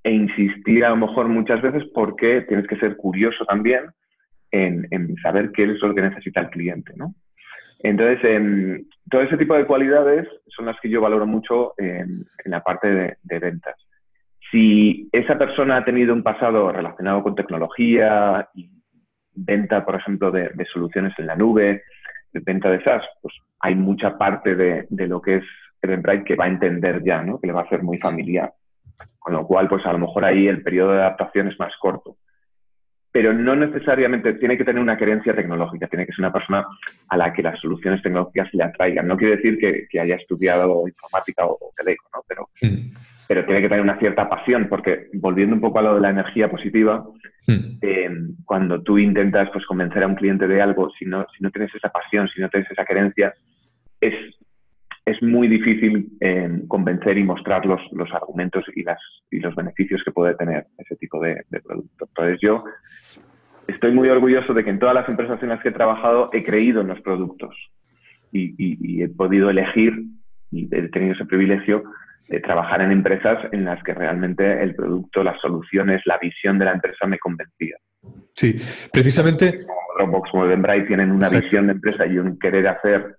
e 0.02 0.10
insistir 0.10 0.84
a 0.84 0.88
lo 0.88 0.96
mejor 0.96 1.28
muchas 1.28 1.62
veces 1.62 1.84
porque 1.94 2.40
tienes 2.48 2.66
que 2.66 2.76
ser 2.76 2.96
curioso 2.96 3.44
también 3.44 3.84
en, 4.50 5.14
saber 5.22 5.52
qué 5.52 5.62
es 5.62 5.80
lo 5.80 5.94
que 5.94 6.02
necesita 6.02 6.40
el 6.40 6.50
cliente, 6.50 6.92
¿no? 6.96 7.14
Entonces, 7.84 8.84
todo 9.08 9.22
ese 9.22 9.36
tipo 9.36 9.54
de 9.54 9.66
cualidades 9.66 10.26
son 10.48 10.66
las 10.66 10.80
que 10.80 10.88
yo 10.88 11.00
valoro 11.00 11.24
mucho 11.24 11.74
en, 11.78 12.26
la 12.46 12.64
parte 12.64 13.16
de, 13.22 13.38
ventas. 13.38 13.76
Si 14.50 15.08
esa 15.12 15.38
persona 15.38 15.76
ha 15.76 15.84
tenido 15.84 16.12
un 16.12 16.24
pasado 16.24 16.72
relacionado 16.72 17.22
con 17.22 17.36
tecnología 17.36 18.48
y 18.54 18.68
venta, 19.36 19.84
por 19.84 19.94
ejemplo, 19.94 20.32
de, 20.32 20.50
soluciones 20.72 21.12
en 21.16 21.28
la 21.28 21.36
nube, 21.36 21.84
venta 22.40 22.70
de 22.70 22.82
SaaS, 22.82 23.02
pues 23.22 23.34
hay 23.60 23.74
mucha 23.74 24.16
parte 24.18 24.54
de, 24.54 24.86
lo 24.90 25.20
que 25.20 25.36
es 25.36 25.44
Eventbrite 25.82 26.24
que 26.24 26.36
va 26.36 26.46
a 26.46 26.48
entender 26.48 27.02
ya, 27.04 27.22
¿no? 27.22 27.38
Que 27.38 27.46
le 27.46 27.52
va 27.52 27.62
a 27.62 27.68
ser 27.68 27.82
muy 27.82 27.98
familiar. 27.98 28.52
Con 29.18 29.34
lo 29.34 29.46
cual, 29.46 29.68
pues 29.68 29.84
a 29.86 29.92
lo 29.92 29.98
mejor 29.98 30.24
ahí 30.24 30.46
el 30.46 30.62
periodo 30.62 30.92
de 30.92 31.00
adaptación 31.00 31.48
es 31.48 31.58
más 31.58 31.72
corto 31.80 32.16
pero 33.14 33.32
no 33.32 33.54
necesariamente 33.54 34.32
tiene 34.34 34.58
que 34.58 34.64
tener 34.64 34.82
una 34.82 34.98
creencia 34.98 35.36
tecnológica, 35.36 35.86
tiene 35.86 36.04
que 36.04 36.10
ser 36.10 36.24
una 36.24 36.32
persona 36.32 36.66
a 37.08 37.16
la 37.16 37.32
que 37.32 37.44
las 37.44 37.60
soluciones 37.60 38.02
tecnológicas 38.02 38.52
le 38.52 38.64
atraigan. 38.64 39.06
No 39.06 39.16
quiere 39.16 39.36
decir 39.36 39.56
que, 39.56 40.00
haya 40.00 40.16
estudiado 40.16 40.82
informática 40.88 41.46
o, 41.46 41.56
teleco, 41.76 42.08
¿no? 42.12 42.24
pero, 42.26 42.48
pero 43.28 43.44
tiene 43.44 43.62
que 43.62 43.68
tener 43.68 43.84
una 43.84 44.00
cierta 44.00 44.28
pasión, 44.28 44.66
porque 44.68 45.10
volviendo 45.12 45.54
un 45.54 45.60
poco 45.60 45.78
a 45.78 45.82
lo 45.82 45.94
de 45.94 46.00
la 46.00 46.10
energía 46.10 46.50
positiva, 46.50 47.06
eh, 47.46 48.10
cuando 48.44 48.82
tú 48.82 48.98
intentas 48.98 49.48
pues, 49.52 49.64
convencer 49.64 50.02
a 50.02 50.08
un 50.08 50.16
cliente 50.16 50.48
de 50.48 50.60
algo, 50.60 50.90
si 50.98 51.04
no, 51.04 51.24
si 51.38 51.44
no 51.44 51.52
tienes 51.52 51.72
esa 51.72 51.90
pasión, 51.90 52.28
si 52.34 52.40
no 52.40 52.48
tienes 52.48 52.68
esa 52.68 52.84
creencia, 52.84 53.32
es 54.00 54.12
es 55.06 55.22
muy 55.22 55.48
difícil 55.48 56.08
eh, 56.20 56.62
convencer 56.66 57.18
y 57.18 57.24
mostrar 57.24 57.66
los, 57.66 57.80
los 57.92 58.10
argumentos 58.12 58.64
y, 58.74 58.82
las, 58.82 58.98
y 59.30 59.38
los 59.38 59.54
beneficios 59.54 60.02
que 60.04 60.12
puede 60.12 60.34
tener 60.34 60.66
ese 60.78 60.96
tipo 60.96 61.20
de, 61.20 61.44
producto. 61.62 62.06
Entonces 62.06 62.38
yo 62.40 62.64
estoy 63.66 63.92
muy 63.92 64.08
orgulloso 64.08 64.54
de 64.54 64.64
que 64.64 64.70
en 64.70 64.78
todas 64.78 64.94
las 64.94 65.08
empresas 65.08 65.42
en 65.42 65.50
las 65.50 65.60
que 65.62 65.68
he 65.68 65.72
trabajado 65.72 66.30
he 66.32 66.42
creído 66.42 66.80
en 66.80 66.88
los 66.88 67.00
productos 67.02 67.54
y, 68.32 69.02
he 69.02 69.08
podido 69.08 69.50
elegir 69.50 69.92
y 70.50 70.68
he 70.74 70.88
tenido 70.88 71.14
ese 71.14 71.26
privilegio 71.26 71.84
de 72.28 72.40
trabajar 72.40 72.80
en 72.80 72.90
empresas 72.90 73.38
en 73.52 73.64
las 73.64 73.82
que 73.82 73.92
realmente 73.92 74.62
el 74.62 74.74
producto, 74.74 75.22
las 75.22 75.38
soluciones, 75.40 76.00
la 76.06 76.18
visión 76.18 76.58
de 76.58 76.64
la 76.64 76.72
empresa 76.72 77.06
me 77.06 77.18
convencía. 77.18 77.76
Sí, 78.34 78.56
precisamente... 78.90 79.64
Como 79.66 79.80
Dropbox, 79.98 80.30
como 80.30 80.44
Eventbrite 80.46 80.86
tienen 80.86 81.12
una 81.12 81.28
visión 81.28 81.66
de 81.66 81.74
empresa 81.74 82.06
y 82.06 82.18
un 82.18 82.38
querer 82.38 82.66
hacer 82.66 83.18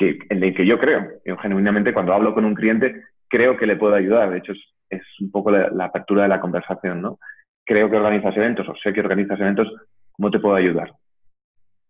en 0.00 0.42
el 0.42 0.54
que 0.54 0.66
yo 0.66 0.78
creo. 0.78 1.06
Yo 1.24 1.36
genuinamente 1.38 1.92
cuando 1.92 2.12
hablo 2.12 2.34
con 2.34 2.44
un 2.44 2.54
cliente 2.54 3.02
creo 3.28 3.56
que 3.56 3.66
le 3.66 3.76
puedo 3.76 3.94
ayudar. 3.94 4.30
De 4.30 4.38
hecho, 4.38 4.52
es, 4.90 5.02
un 5.20 5.30
poco 5.30 5.50
la, 5.50 5.84
apertura 5.84 6.24
de 6.24 6.28
la 6.28 6.40
conversación, 6.40 7.00
¿no? 7.00 7.18
Creo 7.64 7.88
que 7.88 7.96
organizas 7.96 8.36
eventos 8.36 8.68
o 8.68 8.74
sé 8.82 8.92
que 8.92 9.00
organizas 9.00 9.40
eventos, 9.40 9.68
¿cómo 10.12 10.30
te 10.30 10.40
puedo 10.40 10.56
ayudar? 10.56 10.92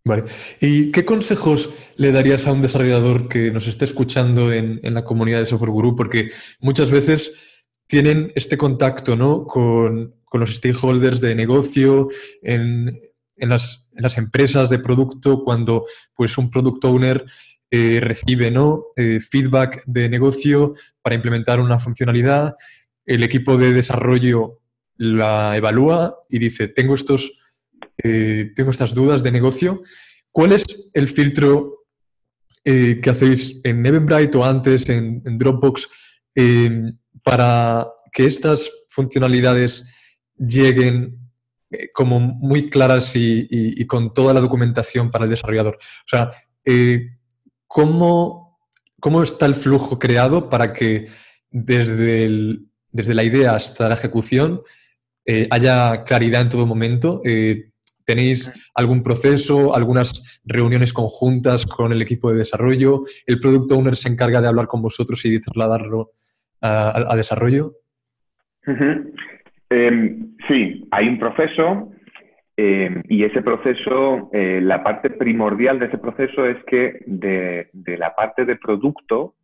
Vale. 0.04 0.24
¿Y 0.60 0.90
qué 0.92 1.04
consejos 1.04 1.74
le 1.96 2.12
darías 2.12 2.46
a 2.46 2.52
un 2.52 2.62
desarrollador 2.62 3.28
que 3.28 3.50
nos 3.50 3.66
esté 3.66 3.84
escuchando 3.84 4.52
en, 4.52 4.80
la 4.82 5.04
comunidad 5.04 5.40
de 5.40 5.46
Software 5.46 5.70
Guru? 5.70 5.96
Porque 5.96 6.30
muchas 6.60 6.90
veces 6.90 7.64
tienen 7.86 8.32
este 8.34 8.56
contacto 8.56 9.16
¿no? 9.16 9.44
con, 9.44 10.14
los 10.32 10.54
stakeholders 10.54 11.20
de 11.20 11.34
negocio, 11.34 12.08
en, 12.42 13.00
las, 13.36 13.90
en, 13.94 14.02
las, 14.02 14.16
empresas 14.16 14.70
de 14.70 14.78
producto, 14.78 15.42
cuando 15.42 15.84
pues, 16.14 16.38
un 16.38 16.50
product 16.50 16.84
owner 16.84 17.24
eh, 17.72 18.00
recibe 18.02 18.50
¿no? 18.50 18.86
Eh, 18.96 19.20
feedback 19.20 19.84
de 19.86 20.08
negocio 20.08 20.74
para 21.02 21.14
implementar 21.14 21.60
una 21.60 21.78
funcionalidad, 21.78 22.56
el 23.06 23.22
equipo 23.22 23.56
de 23.56 23.72
desarrollo 23.72 24.58
la 24.96 25.56
evalúa 25.56 26.16
y 26.28 26.40
dice, 26.40 26.66
tengo, 26.66 26.96
estos, 26.96 27.40
eh, 28.02 28.50
tengo 28.56 28.72
estas 28.72 28.92
dudas 28.92 29.22
de 29.22 29.30
negocio. 29.30 29.82
¿Cuál 30.32 30.52
es 30.52 30.90
el 30.94 31.06
filtro 31.06 31.76
que 32.62 33.10
hacéis 33.10 33.60
en 33.64 33.84
Eventbrite 33.86 34.36
o 34.36 34.44
antes 34.44 34.88
en, 34.90 35.22
Dropbox 35.38 35.88
para 37.24 37.88
que 38.12 38.26
estas 38.26 38.70
funcionalidades 38.88 39.88
lleguen 40.36 41.18
como 41.94 42.20
muy 42.20 42.68
claras 42.68 43.12
y, 43.14 43.84
con 43.86 44.12
toda 44.12 44.34
la 44.34 44.40
documentación 44.40 45.10
para 45.10 45.24
el 45.24 45.30
desarrollador? 45.30 45.76
O 45.76 46.08
sea, 46.08 46.30
¿cómo, 47.70 48.58
cómo 48.98 49.22
está 49.22 49.46
el 49.46 49.54
flujo 49.54 50.00
creado 50.00 50.48
para 50.48 50.72
que 50.72 51.06
desde, 51.50 52.58
desde 52.90 53.14
la 53.14 53.22
idea 53.22 53.54
hasta 53.54 53.88
la 53.88 53.94
ejecución 53.94 54.60
eh, 55.24 55.46
haya 55.52 56.02
claridad 56.02 56.42
en 56.42 56.48
todo 56.48 56.66
momento? 56.66 57.22
Eh, 57.24 57.70
¿Tenéis 58.04 58.52
algún 58.74 59.04
proceso, 59.04 59.72
algunas 59.72 60.40
reuniones 60.44 60.92
conjuntas 60.92 61.64
con 61.64 61.92
el 61.92 62.02
equipo 62.02 62.32
de 62.32 62.38
desarrollo? 62.38 63.04
¿El 63.24 63.38
Product 63.38 63.70
Owner 63.70 63.94
se 63.94 64.08
encarga 64.08 64.40
de 64.40 64.48
hablar 64.48 64.66
con 64.66 64.82
vosotros 64.82 65.24
y 65.24 65.30
de 65.30 65.38
trasladarlo 65.38 66.10
a, 66.60 67.14
desarrollo? 67.14 67.74
Em, 69.70 70.34
sí, 70.48 70.88
hay 70.90 71.06
un 71.06 71.20
proceso 71.20 71.92
eh, 72.62 73.02
y 73.08 73.24
ese 73.24 73.40
proceso, 73.40 74.28
eh, 74.34 74.60
la 74.62 74.82
parte 74.82 75.08
primordial 75.08 75.78
de 75.78 75.86
ese 75.86 75.96
proceso 75.96 76.44
es 76.44 76.62
que 76.64 77.00
de, 77.06 77.70
la 77.72 78.14
parte 78.14 78.44
de 78.44 78.56
producto, 78.56 79.36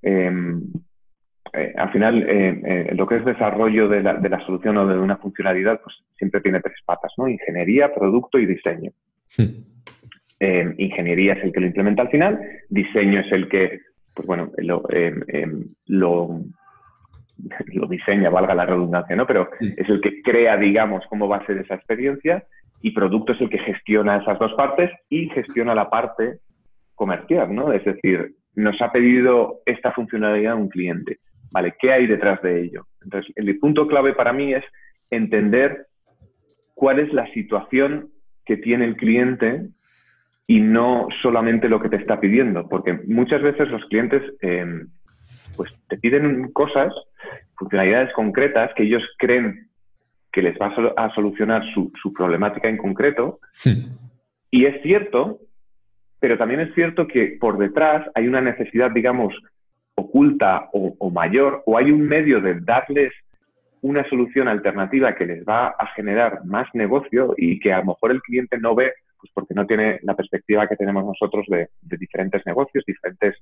em, 0.00 0.62
eh, 1.52 1.74
al 1.76 1.92
final, 1.92 2.26
lo 2.94 3.06
que 3.06 3.16
es 3.16 3.26
desarrollo 3.26 3.88
de 3.88 4.02
la, 4.02 4.46
solución 4.46 4.78
o 4.78 4.86
de 4.86 4.98
una 4.98 5.18
funcionalidad, 5.18 5.82
pues 5.84 5.96
siempre 6.16 6.40
tiene 6.40 6.60
tres 6.60 6.78
patas, 6.86 7.12
¿no? 7.18 7.28
Ingeniería, 7.28 7.94
producto 7.94 8.38
y 8.38 8.46
diseño. 8.46 8.90
Em, 10.40 10.74
ingeniería 10.78 11.34
es 11.34 11.44
el 11.44 11.52
que 11.52 11.60
lo 11.60 11.66
implementa 11.66 12.00
al 12.00 12.08
final, 12.08 12.40
diseño 12.70 13.20
es 13.20 13.30
el 13.32 13.50
que, 13.50 13.80
pues 14.14 14.26
bueno, 14.26 14.50
lo, 14.56 14.82
em, 14.88 15.68
lo 15.88 16.40
lo 17.72 17.88
diseña, 17.88 18.30
valga 18.30 18.54
la 18.54 18.66
redundancia, 18.66 19.16
¿no? 19.16 19.26
Pero 19.26 19.50
es 19.60 19.88
el 19.88 20.00
que 20.00 20.22
crea, 20.22 20.56
digamos, 20.56 21.04
cómo 21.08 21.26
va 21.26 21.38
a 21.38 21.46
ser 21.46 21.58
esa 21.58 21.74
experiencia 21.74 22.44
y 22.82 22.90
producto 22.90 23.32
es 23.32 23.40
el 23.40 23.48
que 23.48 23.58
gestiona 23.58 24.18
esas 24.18 24.38
dos 24.38 24.52
partes 24.54 24.90
y 25.08 25.28
gestiona 25.30 25.74
la 25.74 25.88
parte 25.88 26.38
comercial, 26.94 27.54
¿no? 27.54 27.72
Es 27.72 27.84
decir, 27.84 28.34
nos 28.54 28.80
ha 28.82 28.92
pedido 28.92 29.60
esta 29.64 29.92
funcionalidad 29.92 30.56
un 30.56 30.68
cliente. 30.68 31.18
¿Vale? 31.52 31.74
¿Qué 31.78 31.92
hay 31.92 32.06
detrás 32.06 32.40
de 32.40 32.62
ello? 32.62 32.86
Entonces, 33.02 33.30
el 33.36 33.58
punto 33.58 33.86
clave 33.86 34.14
para 34.14 34.32
mí 34.32 34.54
es 34.54 34.64
entender 35.10 35.86
cuál 36.74 36.98
es 36.98 37.12
la 37.12 37.26
situación 37.32 38.08
que 38.46 38.56
tiene 38.56 38.86
el 38.86 38.96
cliente 38.96 39.68
y 40.46 40.60
no 40.60 41.08
solamente 41.20 41.68
lo 41.68 41.80
que 41.80 41.90
te 41.90 41.96
está 41.96 42.20
pidiendo, 42.20 42.68
porque 42.68 42.94
muchas 43.06 43.42
veces 43.42 43.68
los 43.68 43.84
clientes 43.86 44.22
em, 44.40 44.88
pues 45.56 45.70
te 45.88 45.98
piden 45.98 46.50
cosas, 46.52 46.92
funcionalidades 47.56 48.12
concretas 48.14 48.72
que 48.74 48.84
ellos 48.84 49.02
creen 49.18 49.68
que 50.32 50.42
les 50.42 50.56
va 50.58 50.74
a, 50.96 51.14
solucionar 51.14 51.62
su, 51.74 51.92
problemática 52.14 52.68
en 52.68 52.78
concreto. 52.78 53.38
Y 54.50 54.64
es 54.64 54.82
cierto, 54.82 55.40
pero 56.18 56.38
también 56.38 56.60
es 56.60 56.74
cierto 56.74 57.06
que 57.06 57.36
por 57.40 57.58
detrás 57.58 58.08
hay 58.14 58.26
una 58.26 58.40
necesidad, 58.40 58.90
digamos, 58.90 59.34
oculta 59.94 60.68
o, 60.72 61.10
mayor, 61.10 61.62
o 61.66 61.76
hay 61.76 61.90
un 61.90 62.06
medio 62.06 62.40
de 62.40 62.60
darles 62.60 63.12
una 63.82 64.08
solución 64.08 64.48
alternativa 64.48 65.14
que 65.14 65.26
les 65.26 65.44
va 65.44 65.74
a 65.78 65.86
generar 65.94 66.44
más 66.44 66.68
negocio 66.74 67.34
y 67.36 67.58
que 67.58 67.72
a 67.72 67.78
lo 67.78 67.86
mejor 67.86 68.12
el 68.12 68.22
cliente 68.22 68.56
no 68.58 68.74
ve, 68.74 68.92
pues 69.18 69.32
porque 69.34 69.54
no 69.54 69.66
tiene 69.66 69.98
la 70.02 70.14
perspectiva 70.14 70.68
que 70.68 70.76
tenemos 70.76 71.04
nosotros 71.04 71.44
de, 71.48 71.68
diferentes 71.80 72.46
negocios, 72.46 72.84
diferentes 72.86 73.36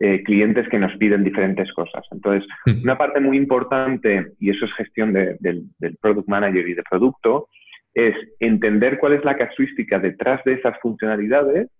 eh, 0.00 0.22
clientes 0.24 0.68
que 0.68 0.78
nos 0.78 0.96
piden 0.96 1.24
diferentes 1.24 1.72
cosas. 1.72 2.04
Entonces, 2.10 2.48
hmm. 2.66 2.82
una 2.82 2.98
parte 2.98 3.20
muy 3.20 3.36
importante, 3.36 4.32
y 4.40 4.50
eso 4.50 4.64
es 4.64 4.72
gestión 4.74 5.12
del, 5.12 5.38
del 5.40 5.96
product 6.00 6.28
manager 6.28 6.68
y 6.68 6.74
de 6.74 6.82
producto, 6.82 7.48
es 7.94 8.14
entender 8.40 8.98
cuál 8.98 9.12
es 9.12 9.24
la 9.24 9.36
casuística 9.36 9.98
detrás 9.98 10.42
de 10.44 10.54
esas 10.54 10.78
funcionalidades 10.80 11.70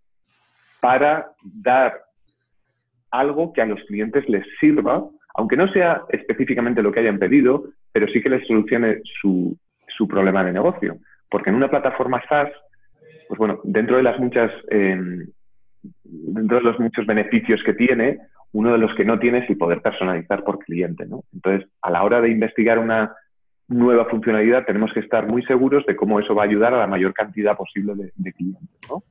para 0.81 1.33
dar 1.43 2.05
algo 3.11 3.53
que 3.53 3.63
a 3.63 3.67
los 3.67 3.81
clientes 3.85 4.29
les 4.29 4.45
sirva, 4.61 5.05
aunque 5.35 5.57
no 5.57 5.69
sea 5.73 6.03
específicamente 6.11 6.83
lo 6.83 6.93
que 6.93 7.01
hayan 7.01 7.19
pedido, 7.19 7.65
pero 7.93 8.09
sí 8.09 8.21
que 8.21 8.29
les 8.29 8.47
solucione 8.47 9.01
su, 9.21 9.57
problema 10.09 10.45
de 10.45 10.53
negocio. 10.53 10.99
Porque 11.31 11.51
en 11.51 11.57
una 11.57 11.71
plataforma 11.71 12.23
SaaS, 12.29 12.51
pues 13.29 13.39
bueno, 13.39 13.61
dentro 13.65 13.97
de 13.97 14.03
las 14.03 14.19
muchas, 14.19 14.51
em, 14.69 15.27
dentro 16.03 16.59
de 16.59 16.63
los 16.63 16.79
muchos 16.81 17.07
beneficios 17.07 17.63
que 17.65 17.75
tiene, 17.75 18.19
uno 18.53 18.73
de 18.73 18.79
los 18.79 18.95
que 18.95 19.05
no 19.05 19.19
tiene 19.19 19.39
es 19.39 19.51
el 19.51 19.59
poder 19.59 19.81
personalizar 19.83 20.45
por 20.45 20.59
cliente, 20.61 21.07
¿no? 21.07 21.25
Entonces, 21.33 21.69
a 21.83 21.91
la 21.91 22.03
hora 22.05 22.21
de 22.21 22.31
investigar 22.31 22.79
una 22.79 23.13
nueva 23.69 24.05
funcionalidad, 24.07 24.65
tenemos 24.65 24.93
que 24.93 25.01
estar 25.01 25.27
muy 25.27 25.43
seguros 25.45 25.85
de 25.87 25.97
cómo 25.97 26.21
eso 26.21 26.35
va 26.35 26.43
a 26.43 26.47
ayudar 26.47 26.75
a 26.75 26.79
la 26.79 26.87
mayor 26.87 27.13
cantidad 27.15 27.57
posible 27.57 27.95
de, 28.15 28.33
clientes, 28.33 28.69
¿no? 28.89 29.03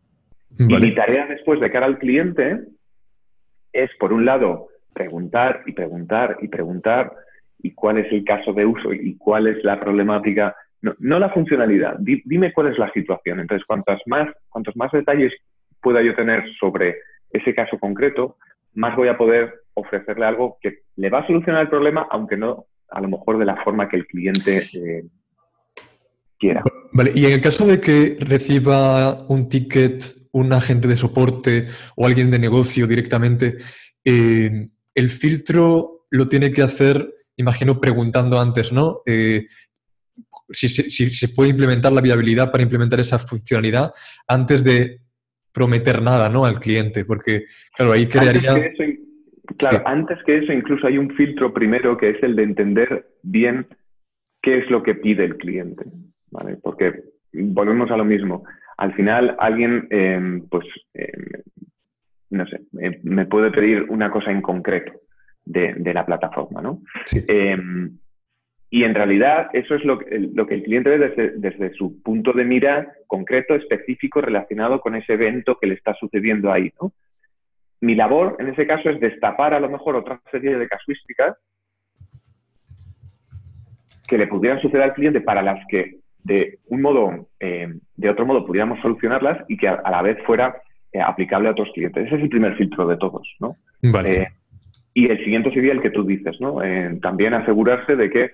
Y 0.58 0.78
mi 0.78 0.92
tarea 0.94 1.26
después 1.28 1.60
de 1.60 1.72
cara 1.72 1.88
al 1.88 1.98
cliente 1.98 2.62
es, 3.74 3.90
por 4.00 4.14
un 4.14 4.24
lado, 4.24 4.68
preguntar 4.94 5.64
y 5.66 5.72
preguntar 5.72 6.38
y 6.42 6.48
preguntar 6.48 7.12
y 7.60 7.72
cuál 7.72 7.98
es 7.98 8.12
el 8.12 8.24
caso 8.24 8.54
de 8.54 8.66
uso 8.66 8.94
y 8.94 9.18
cuál 9.18 9.48
es 9.48 9.64
la 9.64 9.80
problemática, 9.80 10.56
no, 10.82 11.18
la 11.18 11.30
funcionalidad, 11.30 11.96
dime 12.00 12.54
cuál 12.54 12.68
es 12.68 12.78
la 12.78 12.92
situación. 12.92 13.40
Entonces, 13.40 13.66
cuantas 13.66 14.02
más, 14.06 14.30
cuantos 14.50 14.76
más 14.76 14.92
detalles 14.92 15.34
pueda 15.84 16.02
yo 16.02 16.16
tener 16.16 16.44
sobre 16.60 16.96
ese 17.30 17.54
caso 17.54 17.78
concreto, 17.78 18.38
más 18.74 18.96
voy 18.96 19.10
a 19.10 19.18
poder 19.18 19.62
ofrecerle 19.76 20.26
algo 20.26 20.58
que 20.62 20.80
le 20.96 21.10
va 21.10 21.20
a 21.20 21.28
solucionar 21.28 21.64
el 21.64 21.70
problema, 21.70 22.08
aunque 22.10 22.38
no 22.38 22.66
a 22.90 23.02
lo 23.02 23.10
mejor 23.10 23.38
de 23.38 23.46
la 23.46 23.62
forma 23.64 23.90
que 23.90 23.98
el 23.98 24.08
cliente 24.08 24.64
eh, 24.74 25.04
quiera. 26.40 26.64
Vale, 26.92 27.12
y 27.16 27.26
en 27.26 27.34
el 27.34 27.42
caso 27.42 27.66
de 27.66 27.80
que 27.80 28.18
reciba 28.20 29.26
un 29.28 29.48
ticket 29.48 30.24
un 30.34 30.52
agente 30.52 30.88
de 30.88 30.96
soporte 30.96 31.68
o 31.96 32.06
alguien 32.06 32.32
de 32.32 32.40
negocio 32.40 32.88
directamente, 32.88 33.58
eh, 34.04 34.70
el 34.94 35.10
filtro 35.10 36.08
lo 36.10 36.28
tiene 36.28 36.52
que 36.52 36.64
hacer, 36.64 37.08
imagino, 37.38 37.80
preguntando 37.80 38.40
antes, 38.40 38.74
¿no? 38.74 39.02
Eh, 39.06 39.46
si, 40.50 40.70
se 40.70 41.30
puede 41.30 41.52
implementar 41.52 41.92
la 41.92 42.02
viabilidad 42.02 42.52
para 42.52 42.64
implementar 42.64 43.00
esa 43.00 43.20
funcionalidad 43.20 43.92
antes 44.28 44.64
de 44.64 45.02
prometer 45.54 46.02
nada 46.02 46.30
¿no? 46.30 46.46
al 46.46 46.60
cliente, 46.60 47.06
porque, 47.06 47.46
claro, 47.76 47.94
ahí 47.94 48.08
crearía... 48.08 48.54
Antes 48.54 48.78
que 48.78 48.84
eso, 48.84 49.00
claro, 49.58 49.84
antes 49.86 50.18
que 50.26 50.38
eso 50.38 50.54
incluso 50.54 50.88
hay 50.88 50.98
un 50.98 51.10
filtro 51.12 51.54
primero 51.54 51.98
que 51.98 52.10
es 52.10 52.24
el 52.24 52.36
de 52.36 52.44
entender 52.44 53.08
bien 53.22 53.68
qué 54.42 54.60
es 54.60 54.70
lo 54.70 54.84
que 54.84 54.96
pide 54.96 55.26
el 55.26 55.38
cliente, 55.38 55.86
¿vale? 56.32 56.58
Porque 56.62 57.04
volvemos 57.32 57.92
a 57.92 57.98
lo 57.98 58.06
mismo 58.06 58.44
al 58.78 58.94
final 58.94 59.36
alguien, 59.40 59.88
em, 59.90 60.48
pues, 60.50 60.66
em, 60.94 61.42
no 62.32 62.46
sé, 62.48 62.62
me 63.04 63.26
puede 63.26 63.52
pedir 63.52 63.84
una 63.90 64.10
cosa 64.10 64.32
en 64.32 64.42
concreto 64.42 64.94
de, 65.46 65.94
la 65.94 66.06
plataforma, 66.06 66.62
¿no? 66.62 66.82
Em, 67.28 67.98
y 68.74 68.86
en 68.86 68.96
realidad 68.96 69.52
eso 69.54 69.76
es 69.76 69.86
lo 69.86 70.00
que, 70.00 70.18
lo 70.34 70.48
que 70.48 70.56
el 70.56 70.64
cliente 70.64 70.98
ve 70.98 71.32
desde, 71.36 71.74
su 71.76 72.02
punto 72.02 72.34
de 72.34 72.44
mira 72.44 72.92
concreto, 73.06 73.54
específico, 73.54 74.20
relacionado 74.20 74.82
con 74.82 74.96
ese 74.96 75.14
evento 75.14 75.60
que 75.62 75.68
le 75.68 75.76
está 75.76 75.94
sucediendo 75.94 76.52
ahí, 76.52 76.74
¿no? 76.82 76.92
Mi 77.82 77.94
labor 77.94 78.36
en 78.40 78.48
ese 78.48 78.66
caso 78.66 78.90
es 78.90 79.00
destapar 79.00 79.54
a 79.54 79.60
lo 79.60 79.70
mejor 79.70 79.96
otra 79.96 80.20
serie 80.32 80.58
de 80.58 80.68
casuísticas 80.68 81.38
que 84.08 84.18
le 84.18 84.26
pudieran 84.26 84.60
suceder 84.60 84.82
al 84.82 84.96
cliente 84.96 85.22
para 85.22 85.44
las 85.44 85.64
que 85.70 86.00
de 86.24 86.58
un 86.66 86.82
modo, 86.82 87.28
eh, 87.40 87.72
de 87.96 88.10
otro 88.10 88.26
modo 88.26 88.44
pudiéramos 88.44 88.82
solucionarlas 88.82 89.46
y 89.50 89.56
que 89.56 89.68
a, 89.68 89.84
la 89.88 90.02
vez 90.02 90.18
fuera 90.26 90.64
eh, 90.92 91.00
aplicable 91.00 91.48
a 91.48 91.52
otros 91.52 91.70
clientes. 91.76 92.08
Ese 92.08 92.16
es 92.16 92.24
el 92.24 92.30
primer 92.30 92.56
filtro 92.56 92.88
de 92.88 92.98
todos, 92.98 93.36
¿no? 93.40 93.54
Eh, 94.04 94.30
y 94.96 95.12
el 95.12 95.24
siguiente 95.24 95.54
sería 95.54 95.74
el 95.74 95.82
que 95.84 95.92
tú 95.92 96.04
dices, 96.04 96.40
¿no? 96.40 96.58
también 97.02 97.34
asegurarse 97.34 97.96
de 97.96 98.10
que 98.10 98.32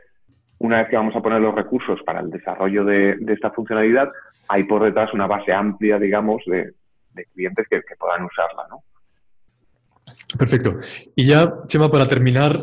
una 0.59 0.79
vez 0.79 0.89
que 0.89 0.95
vamos 0.95 1.15
a 1.15 1.21
poner 1.21 1.41
los 1.41 1.55
recursos 1.55 1.99
para 2.05 2.19
el 2.19 2.29
desarrollo 2.29 2.85
de, 2.85 3.17
esta 3.27 3.51
funcionalidad, 3.51 4.09
hay 4.47 4.63
por 4.63 4.83
detrás 4.83 5.13
una 5.13 5.27
base 5.27 5.51
amplia, 5.53 5.97
digamos, 5.97 6.43
de, 6.45 6.73
clientes 7.33 7.65
que, 7.69 7.81
puedan 7.97 8.23
usarla, 8.23 8.63
¿no? 8.69 8.83
Perfecto. 10.37 10.77
Y 11.15 11.25
ya, 11.25 11.53
Chema, 11.67 11.89
para 11.89 12.07
terminar, 12.07 12.57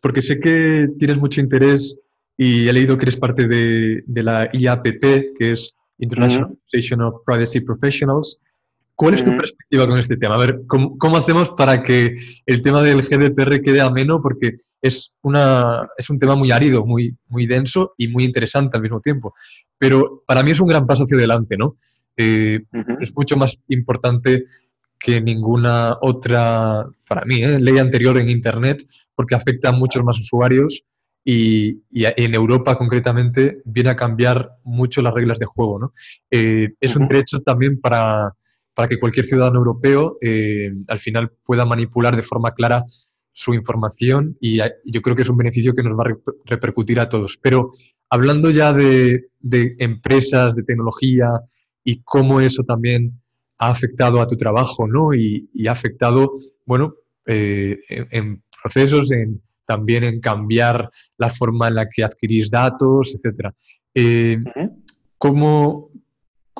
porque 0.00 0.22
sé 0.22 0.38
que 0.38 0.88
tienes 0.98 1.18
mucho 1.18 1.40
interés 1.40 2.00
y 2.36 2.68
he 2.68 2.72
leído 2.72 2.96
que 2.96 3.04
eres 3.04 3.16
parte 3.16 3.46
de, 3.46 4.02
de 4.06 4.22
la 4.22 4.48
IAPP, 4.52 5.36
que 5.36 5.52
es 5.52 5.76
International 5.98 6.56
Association 6.66 7.02
of 7.02 7.22
Privacy 7.24 7.60
Professionals. 7.60 8.40
¿Cuál 8.96 9.14
es 9.14 9.24
tu 9.24 9.36
perspectiva 9.36 9.88
con 9.88 9.98
este 9.98 10.16
tema? 10.16 10.36
A 10.36 10.38
ver, 10.38 10.60
¿cómo, 10.68 10.96
¿cómo, 10.98 11.16
hacemos 11.16 11.50
para 11.50 11.82
que 11.82 12.16
el 12.46 12.62
tema 12.62 12.80
del 12.82 13.02
GDPR 13.02 13.60
quede 13.60 13.80
ameno? 13.80 14.22
Porque 14.22 14.58
es, 14.84 15.16
una, 15.22 15.88
es 15.96 16.10
un 16.10 16.18
tema 16.18 16.36
muy 16.36 16.50
árido, 16.50 16.84
muy, 16.84 17.16
muy 17.28 17.46
denso 17.46 17.94
y 17.96 18.08
muy 18.08 18.24
interesante 18.24 18.76
al 18.76 18.82
mismo 18.82 19.00
tiempo. 19.00 19.34
Pero 19.78 20.22
para 20.26 20.42
mí 20.42 20.50
es 20.50 20.60
un 20.60 20.68
gran 20.68 20.86
paso 20.86 21.04
hacia 21.04 21.16
adelante, 21.16 21.56
¿no? 21.56 21.78
Eh, 22.18 22.60
es 23.00 23.16
mucho 23.16 23.38
más 23.38 23.58
importante 23.68 24.44
que 24.98 25.22
ninguna 25.22 25.96
otra, 26.02 26.86
para 27.08 27.24
mí, 27.24 27.42
¿eh? 27.42 27.58
ley 27.58 27.78
anterior 27.78 28.18
en 28.18 28.28
Internet, 28.28 28.82
porque 29.14 29.34
afecta 29.34 29.70
a 29.70 29.72
muchos 29.72 30.04
más 30.04 30.18
usuarios 30.18 30.84
y, 31.24 31.82
en 31.90 32.34
Europa 32.34 32.76
concretamente 32.76 33.62
viene 33.64 33.88
a 33.88 33.96
cambiar 33.96 34.50
mucho 34.64 35.00
las 35.00 35.14
reglas 35.14 35.38
de 35.38 35.46
juego. 35.46 35.78
¿no? 35.78 35.94
Eh, 36.30 36.74
es 36.78 36.94
un 36.94 37.08
derecho 37.08 37.40
también 37.40 37.80
para, 37.80 38.34
para 38.74 38.86
que 38.86 39.00
cualquier 39.00 39.24
ciudadano 39.24 39.60
europeo 39.60 40.18
eh, 40.20 40.70
al 40.88 40.98
final 40.98 41.32
pueda 41.42 41.64
manipular 41.64 42.14
de 42.14 42.22
forma 42.22 42.52
clara 42.52 42.84
su 43.34 43.52
información 43.52 44.38
y 44.40 44.58
yo 44.84 45.02
creo 45.02 45.16
que 45.16 45.22
es 45.22 45.28
un 45.28 45.36
beneficio 45.36 45.74
que 45.74 45.82
nos 45.82 45.94
va 45.94 46.04
a 46.04 46.32
repercutir 46.46 47.00
a 47.00 47.08
todos. 47.08 47.36
Pero 47.42 47.72
hablando 48.08 48.50
ya 48.50 48.72
de, 48.72 49.26
de 49.40 49.74
empresas, 49.80 50.54
de 50.54 50.62
tecnología 50.62 51.28
y 51.82 52.00
cómo 52.04 52.40
eso 52.40 52.62
también 52.62 53.20
ha 53.58 53.70
afectado 53.70 54.22
a 54.22 54.28
tu 54.28 54.36
trabajo 54.36 54.86
¿no? 54.86 55.12
y, 55.14 55.50
y 55.52 55.66
ha 55.66 55.72
afectado, 55.72 56.38
bueno, 56.64 56.94
eh, 57.26 57.78
en 57.88 58.42
procesos, 58.62 59.10
en, 59.10 59.42
también 59.66 60.04
en 60.04 60.20
cambiar 60.20 60.90
la 61.18 61.28
forma 61.28 61.68
en 61.68 61.74
la 61.74 61.88
que 61.88 62.04
adquirís 62.04 62.50
datos, 62.50 63.14
etc. 63.14 63.50
Eh, 63.94 64.38
¿cómo, 65.18 65.90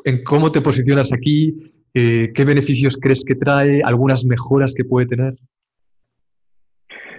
en 0.05 0.25
¿Cómo 0.25 0.51
te 0.51 0.61
posicionas 0.61 1.13
aquí? 1.13 1.55
Eh, 1.93 2.33
¿Qué 2.35 2.45
beneficios 2.45 2.99
crees 3.01 3.23
que 3.25 3.37
trae? 3.37 3.81
¿Algunas 3.83 4.25
mejoras 4.25 4.75
que 4.75 4.85
puede 4.85 5.07
tener? 5.07 5.37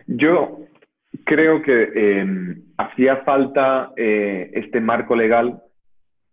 Yo 0.08 0.60
creo 1.24 1.62
que 1.62 2.20
em, 2.20 2.62
hacía 2.78 3.18
falta 3.18 3.92
eh, 3.96 4.52
este 4.54 4.80
marco 4.80 5.16
legal 5.16 5.62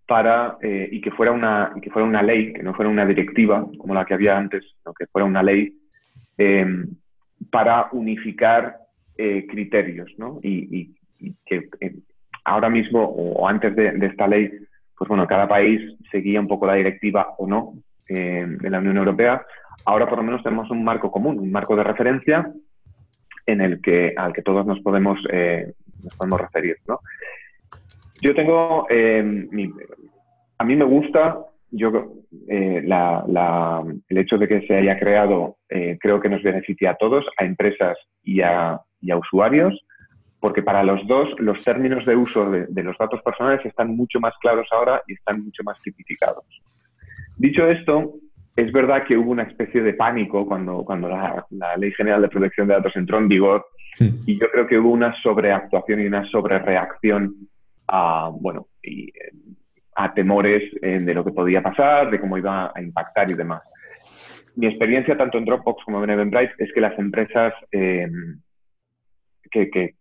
para 0.06 0.58
y 0.62 1.00
que 1.00 1.11
fuera 1.12 1.32
una 1.32 1.72
que 1.80 1.90
fuera 1.90 2.06
una 2.06 2.22
ley, 2.22 2.52
que 2.52 2.62
no 2.62 2.74
fuera 2.74 2.90
una 2.90 3.06
directiva 3.06 3.66
como 3.78 3.94
la 3.94 4.04
que 4.04 4.12
había 4.12 4.37
antes, 4.37 4.62
sino 4.76 4.92
que 4.92 5.06
fuera 5.06 5.24
una 5.24 5.42
ley 5.42 5.74
em, 6.37 6.87
para 7.50 7.88
unificar 7.92 8.82
eh, 9.18 9.46
criterios, 9.46 10.11
¿no? 10.16 10.40
Y, 10.42 10.96
que 11.46 11.68
eh, 11.80 11.94
ahora 12.44 12.68
mismo 12.68 13.04
o, 13.04 13.46
antes 13.46 13.76
de, 13.76 13.94
esta 14.06 14.26
ley, 14.26 14.50
pues 14.96 15.06
bueno, 15.06 15.26
cada 15.28 15.46
país 15.46 15.96
seguía 16.11 16.40
un 16.40 16.48
poco 16.48 16.66
la 16.66 16.74
directiva 16.74 17.35
o 17.38 17.46
no 17.46 17.74
eh, 18.08 18.44
de 18.48 18.70
la 18.70 18.78
Unión 18.78 18.96
Europea. 18.96 19.44
Ahora 19.85 20.08
por 20.08 20.18
lo 20.18 20.24
menos 20.24 20.42
tenemos 20.42 20.70
un 20.70 20.82
marco 20.82 21.12
común, 21.12 21.38
un 21.38 21.52
marco 21.52 21.76
de 21.76 21.85
referencia 21.85 22.50
en 23.46 23.61
el 23.61 23.81
que, 23.81 24.14
al 24.16 24.33
que 24.33 24.42
todos 24.42 24.66
nos 24.66 24.81
podemos 24.81 25.18
nos 26.02 26.16
podemos 26.16 26.40
referir. 26.40 26.76
¿no? 26.87 27.00
Yo 28.22 28.35
tengo, 28.37 28.87
eh, 28.88 29.48
a 30.59 30.64
mí 30.64 30.76
me 30.76 30.85
gusta, 30.85 31.40
yo 31.72 32.14
eh, 32.48 32.85
el 32.87 34.18
hecho 34.18 34.38
de 34.38 34.46
que 34.46 34.64
se 34.66 34.76
haya 34.76 34.96
creado 34.96 35.57
eh, 35.68 35.98
creo 36.00 36.20
que 36.20 36.28
nos 36.28 36.42
beneficia 36.42 36.92
a 36.92 36.94
todos, 36.94 37.24
a 37.37 37.44
empresas 37.44 37.96
y 38.22 38.40
a, 38.40 38.81
usuarios, 39.18 39.85
porque 40.38 40.62
para 40.62 40.85
los 40.85 41.05
dos 41.09 41.28
los 41.38 41.64
términos 41.64 42.07
de 42.07 42.14
uso 42.14 42.48
de, 42.48 42.83
los 42.85 42.96
datos 42.96 43.20
personales 43.22 43.66
están 43.66 43.96
mucho 43.96 44.20
más 44.20 44.35
claros 44.40 44.68
ahora 44.70 45.02
y 45.09 45.14
están 45.14 45.42
mucho 45.44 45.64
más 45.64 45.81
tipificados. 45.83 46.44
Dicho 47.37 47.66
esto, 47.66 48.14
es 48.57 48.71
verdad 48.73 49.05
que 49.07 49.17
hubo 49.17 49.31
una 49.31 49.45
especie 49.45 49.83
de 49.83 49.95
pánico 49.95 50.47
cuando, 50.47 50.85
cuando 50.85 51.09
la, 51.09 51.47
Ley 51.79 51.93
General 51.93 52.21
de 52.21 52.29
Protección 52.29 52.69
de 52.69 52.75
Datos 52.75 52.97
entró 52.97 53.19
en 53.19 53.29
vigor 53.29 53.67
y 53.99 54.38
yo 54.38 54.51
creo 54.51 54.67
que 54.67 54.79
hubo 54.79 54.91
una 54.91 55.15
sobreactuación 55.23 56.01
y 56.01 56.07
una 56.07 56.27
sobrereacción 56.31 57.35
a, 57.88 58.31
bueno, 58.33 58.69
y, 58.83 59.12
a 59.95 60.12
temores 60.15 60.62
eh, 60.81 60.99
de 61.01 61.15
lo 61.15 61.25
que 61.25 61.33
podía 61.33 61.62
pasar, 61.62 62.11
de 62.11 62.21
cómo 62.21 62.38
iba 62.38 62.73
a 62.75 62.81
impactar 62.81 63.31
y 63.31 63.35
demás. 63.35 63.62
Mi 64.57 64.67
experiencia 64.67 65.17
tanto 65.17 65.38
en 65.38 65.45
Dropbox 65.45 65.85
como 65.85 66.03
en 66.05 66.11
Eventbrite 66.11 66.55
es 66.59 66.73
que 66.73 66.81
las 66.81 66.99
empresas 66.99 67.55
eh, 67.71 68.09
que, 69.51 69.71
que, 69.71 69.95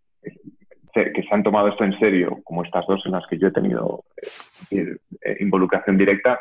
que, 0.92 1.22
se 1.22 1.34
han 1.34 1.42
tomado 1.42 1.68
esto 1.68 1.84
en 1.84 1.98
serio, 1.98 2.40
como 2.44 2.64
estas 2.64 2.86
dos 2.86 3.02
en 3.06 3.12
las 3.12 3.26
que 3.26 3.38
yo 3.38 3.48
he 3.48 3.52
tenido 3.52 4.04
eh, 4.70 4.96
involucración 5.40 5.96
directa, 5.96 6.38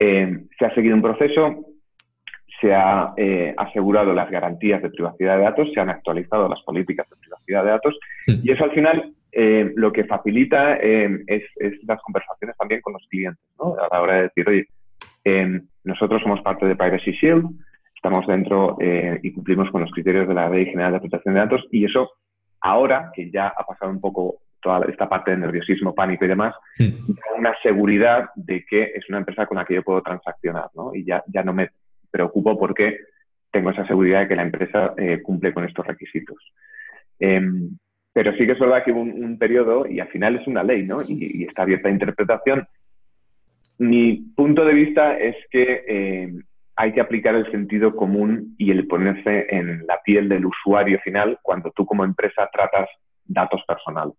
se 0.00 0.64
ha 0.64 0.74
seguido 0.74 0.96
un 0.96 1.02
proceso, 1.02 1.66
se 2.60 2.74
ha 2.74 3.14
asegurado 3.58 4.14
las 4.14 4.30
garantías 4.30 4.82
de 4.82 4.90
privacidad 4.90 5.36
de 5.36 5.42
datos, 5.42 5.68
se 5.72 5.80
han 5.80 5.90
actualizado 5.90 6.48
las 6.48 6.62
políticas 6.62 7.08
de 7.10 7.16
privacidad 7.20 7.64
de 7.64 7.70
datos 7.70 7.98
y 8.26 8.50
eso 8.50 8.64
al 8.64 8.72
final 8.72 9.12
eh, 9.32 9.72
lo 9.76 9.92
que 9.92 10.04
facilita 10.04 10.76
eh, 10.76 11.22
es, 11.26 11.44
las 11.86 12.00
conversaciones 12.02 12.56
también 12.56 12.80
con 12.80 12.94
los 12.94 13.06
clientes, 13.08 13.44
¿no? 13.58 13.76
A 13.76 13.88
la 13.94 14.02
hora 14.02 14.14
de 14.16 14.22
decir, 14.22 14.48
oye, 14.48 14.66
eh, 15.24 15.60
nosotros 15.84 16.20
somos 16.22 16.40
parte 16.42 16.66
de 16.66 16.74
Privacy 16.74 17.12
Shield, 17.12 17.46
estamos 17.94 18.26
dentro 18.26 18.78
y 18.80 19.30
cumplimos 19.32 19.70
con 19.70 19.82
los 19.82 19.90
criterios 19.90 20.26
de 20.26 20.34
la 20.34 20.48
Ley 20.48 20.64
General 20.66 20.94
de 20.94 21.00
Protección 21.00 21.34
de 21.34 21.40
Datos 21.40 21.66
y 21.70 21.84
eso 21.84 22.10
ahora 22.62 23.12
que 23.14 23.30
ya 23.30 23.48
ha 23.48 23.64
pasado 23.64 23.90
un 23.90 24.00
poco 24.00 24.38
toda 24.60 24.86
esta 24.88 25.08
parte 25.08 25.30
de 25.30 25.38
nerviosismo, 25.38 25.94
pánico 25.94 26.24
y 26.24 26.28
demás, 26.28 26.54
da 26.78 27.38
una 27.38 27.54
seguridad 27.62 28.30
de 28.34 28.64
que 28.64 28.92
es 28.94 29.08
una 29.08 29.18
empresa 29.18 29.46
con 29.46 29.56
la 29.56 29.64
que 29.64 29.74
yo 29.74 29.82
puedo 29.82 30.02
transaccionar, 30.02 30.70
¿no? 30.74 30.94
Y 30.94 31.04
ya, 31.04 31.22
ya 31.26 31.42
no 31.42 31.52
me 31.52 31.70
preocupo 32.10 32.58
porque 32.58 32.98
tengo 33.50 33.70
esa 33.70 33.86
seguridad 33.86 34.20
de 34.20 34.28
que 34.28 34.36
la 34.36 34.42
empresa 34.42 34.94
cumple 35.22 35.52
con 35.52 35.64
estos 35.64 35.86
requisitos. 35.86 36.38
Em, 37.18 37.76
pero 38.12 38.32
sí 38.32 38.46
que 38.46 38.52
es 38.52 38.58
verdad 38.58 38.82
que 38.84 38.92
hubo 38.92 39.02
un, 39.02 39.38
periodo, 39.38 39.86
y 39.86 40.00
al 40.00 40.08
final 40.08 40.36
es 40.36 40.46
una 40.46 40.64
ley, 40.64 40.82
¿no? 40.82 41.00
Y, 41.06 41.44
está 41.44 41.62
abierta 41.62 41.88
a 41.88 41.92
interpretación. 41.92 42.66
Mi 43.78 44.16
punto 44.34 44.64
de 44.64 44.74
vista 44.74 45.16
es 45.16 45.36
que 45.50 45.84
eh, 45.86 46.32
hay 46.76 46.92
que 46.92 47.00
aplicar 47.00 47.34
el 47.34 47.50
sentido 47.50 47.94
común 47.94 48.54
y 48.58 48.70
el 48.72 48.86
ponerse 48.88 49.46
en 49.48 49.86
la 49.86 50.00
piel 50.04 50.28
del 50.28 50.46
usuario 50.46 50.98
final 51.00 51.38
cuando 51.42 51.70
tú 51.70 51.86
como 51.86 52.04
empresa 52.04 52.48
tratas 52.52 52.88
datos 53.24 53.62
personales. 53.66 54.14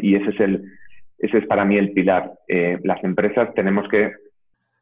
Y 0.00 0.16
ese 0.16 0.30
es, 0.30 0.40
el, 0.40 0.64
ese 1.18 1.38
es 1.38 1.46
para 1.46 1.64
mí 1.64 1.76
el 1.76 1.92
pilar. 1.92 2.32
Eh, 2.48 2.78
las 2.82 3.02
empresas 3.04 3.54
tenemos 3.54 3.88
que 3.88 4.12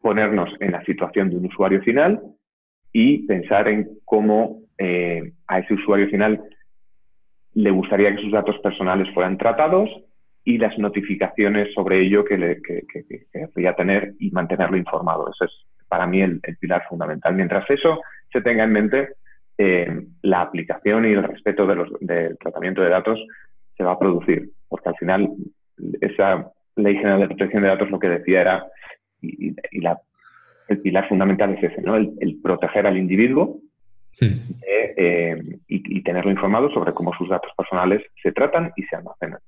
ponernos 0.00 0.50
en 0.60 0.72
la 0.72 0.84
situación 0.84 1.30
de 1.30 1.36
un 1.36 1.46
usuario 1.46 1.82
final 1.82 2.20
y 2.92 3.26
pensar 3.26 3.68
en 3.68 3.88
cómo 4.04 4.60
eh, 4.78 5.32
a 5.46 5.58
ese 5.58 5.74
usuario 5.74 6.08
final 6.08 6.42
le 7.54 7.70
gustaría 7.70 8.14
que 8.14 8.22
sus 8.22 8.32
datos 8.32 8.58
personales 8.58 9.12
fueran 9.12 9.36
tratados 9.36 9.90
y 10.44 10.58
las 10.58 10.76
notificaciones 10.78 11.72
sobre 11.74 12.00
ello 12.00 12.24
que, 12.24 12.38
le, 12.38 12.62
que, 12.62 12.84
tener 13.76 14.14
y 14.18 14.30
mantenerlo 14.30 14.76
informado. 14.76 15.30
Ese 15.30 15.44
es 15.44 15.66
para 15.88 16.06
mí 16.06 16.22
el, 16.22 16.40
pilar 16.58 16.84
fundamental. 16.88 17.34
Mientras 17.34 17.68
eso 17.68 18.00
se 18.32 18.40
tenga 18.40 18.64
en 18.64 18.72
mente, 18.72 19.08
eh, 19.58 20.06
la 20.22 20.40
aplicación 20.40 21.04
y 21.04 21.12
el 21.12 21.22
respeto 21.22 21.66
de 21.66 21.74
los, 21.74 21.88
del 22.00 22.38
tratamiento 22.38 22.80
de 22.80 22.88
datos 22.88 23.18
se 23.80 23.84
va 23.84 23.92
a 23.92 23.98
producir, 23.98 24.50
porque 24.68 24.90
al 24.90 24.96
final 24.96 25.30
esa 26.02 26.52
ley 26.76 26.96
general 26.96 27.20
de 27.20 27.28
protección 27.28 27.62
de 27.62 27.68
datos 27.68 27.90
lo 27.90 27.98
que 27.98 28.10
decía 28.10 28.42
era, 28.42 28.66
y, 29.22 29.54
la, 29.80 29.98
el 30.68 30.80
pilar 30.80 31.08
fundamental 31.08 31.54
es 31.54 31.72
ese, 31.72 31.80
¿no? 31.80 31.96
el 31.96 32.38
proteger 32.42 32.86
al 32.86 32.98
individuo 32.98 33.62
eh, 34.20 35.42
y, 35.68 36.02
tenerlo 36.02 36.30
informado 36.30 36.70
sobre 36.70 36.92
cómo 36.92 37.14
sus 37.14 37.28
datos 37.28 37.52
personales 37.56 38.02
se 38.22 38.32
tratan 38.32 38.72
y 38.76 38.82
se 38.82 38.96
almacenan. 38.96 39.40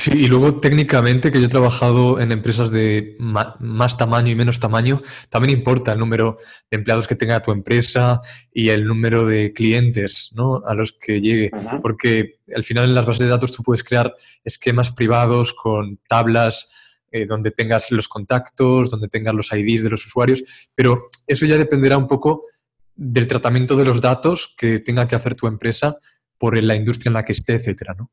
Sí, 0.00 0.12
y 0.14 0.26
luego 0.28 0.60
técnicamente, 0.60 1.30
que 1.30 1.40
yo 1.40 1.44
he 1.44 1.50
trabajado 1.50 2.20
en 2.20 2.32
empresas 2.32 2.70
de 2.70 3.18
más 3.18 3.98
tamaño 3.98 4.30
y 4.30 4.34
menos 4.34 4.58
tamaño, 4.58 5.02
también 5.28 5.58
importa 5.58 5.92
el 5.92 5.98
número 5.98 6.38
de 6.70 6.78
empleados 6.78 7.06
que 7.06 7.16
tenga 7.16 7.42
tu 7.42 7.52
empresa 7.52 8.22
y 8.50 8.70
el 8.70 8.86
número 8.86 9.26
de 9.26 9.52
clientes 9.52 10.30
¿no? 10.32 10.62
a 10.66 10.72
los 10.72 10.94
que 10.94 11.20
llegue. 11.20 11.50
Porque 11.82 12.38
al 12.56 12.64
final 12.64 12.86
en 12.86 12.94
las 12.94 13.04
bases 13.04 13.20
de 13.20 13.28
datos 13.28 13.52
tú 13.52 13.62
puedes 13.62 13.84
crear 13.84 14.14
esquemas 14.42 14.90
privados 14.90 15.52
con 15.52 15.98
tablas 16.08 16.70
eh, 17.12 17.26
donde 17.26 17.50
tengas 17.50 17.90
los 17.90 18.08
contactos, 18.08 18.88
donde 18.88 19.08
tengas 19.08 19.34
los 19.34 19.52
IDs 19.52 19.82
de 19.82 19.90
los 19.90 20.06
usuarios, 20.06 20.42
pero 20.74 21.10
eso 21.26 21.44
ya 21.44 21.58
dependerá 21.58 21.98
un 21.98 22.08
poco 22.08 22.46
del 22.94 23.28
tratamiento 23.28 23.76
de 23.76 23.84
los 23.84 24.00
datos 24.00 24.54
que 24.56 24.78
tenga 24.78 25.06
que 25.06 25.16
hacer 25.16 25.34
tu 25.34 25.46
empresa 25.46 25.98
por 26.40 26.60
la 26.60 26.74
industria 26.74 27.10
en 27.10 27.14
la 27.14 27.24
que 27.24 27.32
esté, 27.32 27.54
etcétera, 27.54 27.94
¿no? 27.96 28.10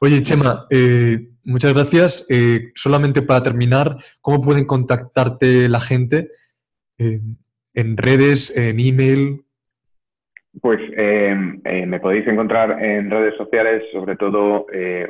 Oye, 0.00 0.22
Chema, 0.22 0.66
eh, 0.70 1.18
muchas 1.44 1.74
gracias. 1.74 2.26
Eh, 2.30 2.70
solamente 2.74 3.20
para 3.22 3.42
terminar, 3.42 3.96
¿cómo 4.22 4.40
pueden 4.40 4.64
contactarte 4.64 5.68
la 5.68 5.80
gente? 5.80 6.28
Eh, 6.98 7.20
¿En 7.74 7.96
redes, 7.96 8.56
en 8.56 8.78
email? 8.78 9.40
Pues 10.60 10.80
me 10.88 11.98
podéis 11.98 12.28
encontrar 12.28 12.80
en 12.80 13.10
redes 13.10 13.34
sociales, 13.36 13.82
sobre 13.92 14.14
todo 14.14 14.66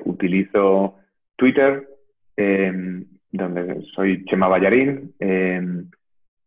utilizo 0.07 0.95
Twitter, 1.37 1.87
donde 3.31 3.83
soy 3.95 4.25
Chema 4.25 4.49
Ballarín. 4.49 5.15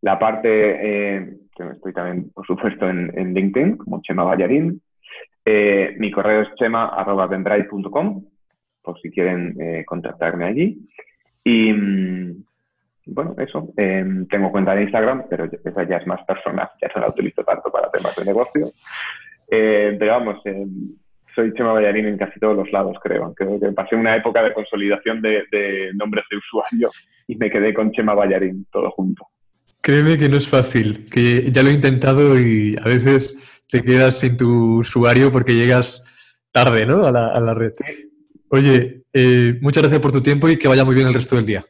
la 0.01 0.17
parte 0.17 1.37
estoy 1.65 1.93
también, 1.93 2.29
por 2.31 2.45
supuesto, 2.45 2.89
en, 2.89 3.33
LinkedIn 3.33 3.77
como 3.77 4.01
Chema 4.01 4.23
Ballarín. 4.23 4.81
Eh, 5.49 5.95
mi 5.97 6.11
correo 6.11 6.41
es 6.41 6.49
chema.vendrive.com, 6.55 8.25
por 8.81 8.99
si 8.99 9.09
quieren 9.09 9.55
eh, 9.57 9.85
contactarme 9.85 10.43
allí. 10.43 10.77
Y 11.45 11.71
mm, 11.71 12.43
bueno, 13.05 13.33
eso. 13.37 13.69
Em, 13.77 14.27
tengo 14.27 14.51
cuenta 14.51 14.75
de 14.75 14.83
Instagram, 14.83 15.23
pero 15.29 15.45
esa 15.45 15.87
ya 15.87 15.97
es 15.97 16.07
más 16.07 16.21
personal, 16.25 16.69
ya 16.81 16.89
no 16.93 17.01
la 17.01 17.07
utilizo 17.07 17.45
tanto 17.45 17.71
para 17.71 17.89
temas 17.89 18.13
de 18.17 18.25
negocio. 18.25 18.71
Eh, 19.49 19.95
pero 19.97 20.11
vamos, 20.11 20.43
soy 21.33 21.53
Chema 21.53 21.71
Ballarín 21.71 22.07
en 22.07 22.17
casi 22.17 22.41
todos 22.41 22.57
los 22.57 22.69
lados, 22.73 22.97
creo. 23.01 23.33
Creo 23.33 23.57
que 23.57 23.71
pasé 23.71 23.95
una 23.95 24.17
época 24.17 24.43
de 24.43 24.53
consolidación 24.53 25.21
de, 25.21 25.45
de 25.49 25.91
nombres 25.93 26.25
de 26.29 26.35
usuario 26.35 26.89
y 27.25 27.37
me 27.37 27.49
quedé 27.49 27.73
con 27.73 27.93
Chema 27.93 28.13
Ballarín, 28.13 28.67
todo 28.69 28.91
junto. 28.91 29.25
Créeme 29.79 30.17
que 30.17 30.27
no 30.27 30.35
es 30.35 30.49
fácil, 30.49 31.05
que 31.09 31.49
ya 31.53 31.63
lo 31.63 31.69
he 31.69 31.73
intentado 31.73 32.37
y 32.37 32.75
a 32.75 32.83
veces 32.83 33.56
te 33.69 33.83
quedas 33.83 34.19
sin 34.19 34.37
tu 34.37 34.79
usuario 34.79 35.31
porque 35.31 35.53
llegas 35.53 36.03
tarde 36.51 36.85
¿no? 36.85 37.05
a, 37.05 37.11
la, 37.11 37.53
red. 37.53 37.73
Oye, 38.49 39.03
eh, 39.13 39.57
muchas 39.61 39.83
gracias 39.83 40.01
por 40.01 40.11
tu 40.11 40.21
tiempo 40.21 40.49
y 40.49 40.57
que 40.57 40.67
vaya 40.67 40.85
muy 40.85 40.95
bien 40.95 41.07
el 41.07 41.13
resto 41.13 41.35
del 41.35 41.45
día. 41.45 41.63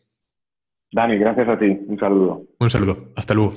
Dani, 0.92 1.18
gracias 1.18 1.50
a 1.50 1.60
ti. 1.60 1.78
Un 1.88 2.00
saludo. 2.00 2.44
Un 2.60 2.70
saludo. 2.70 3.10
Hasta 3.16 3.34
luego. 3.34 3.54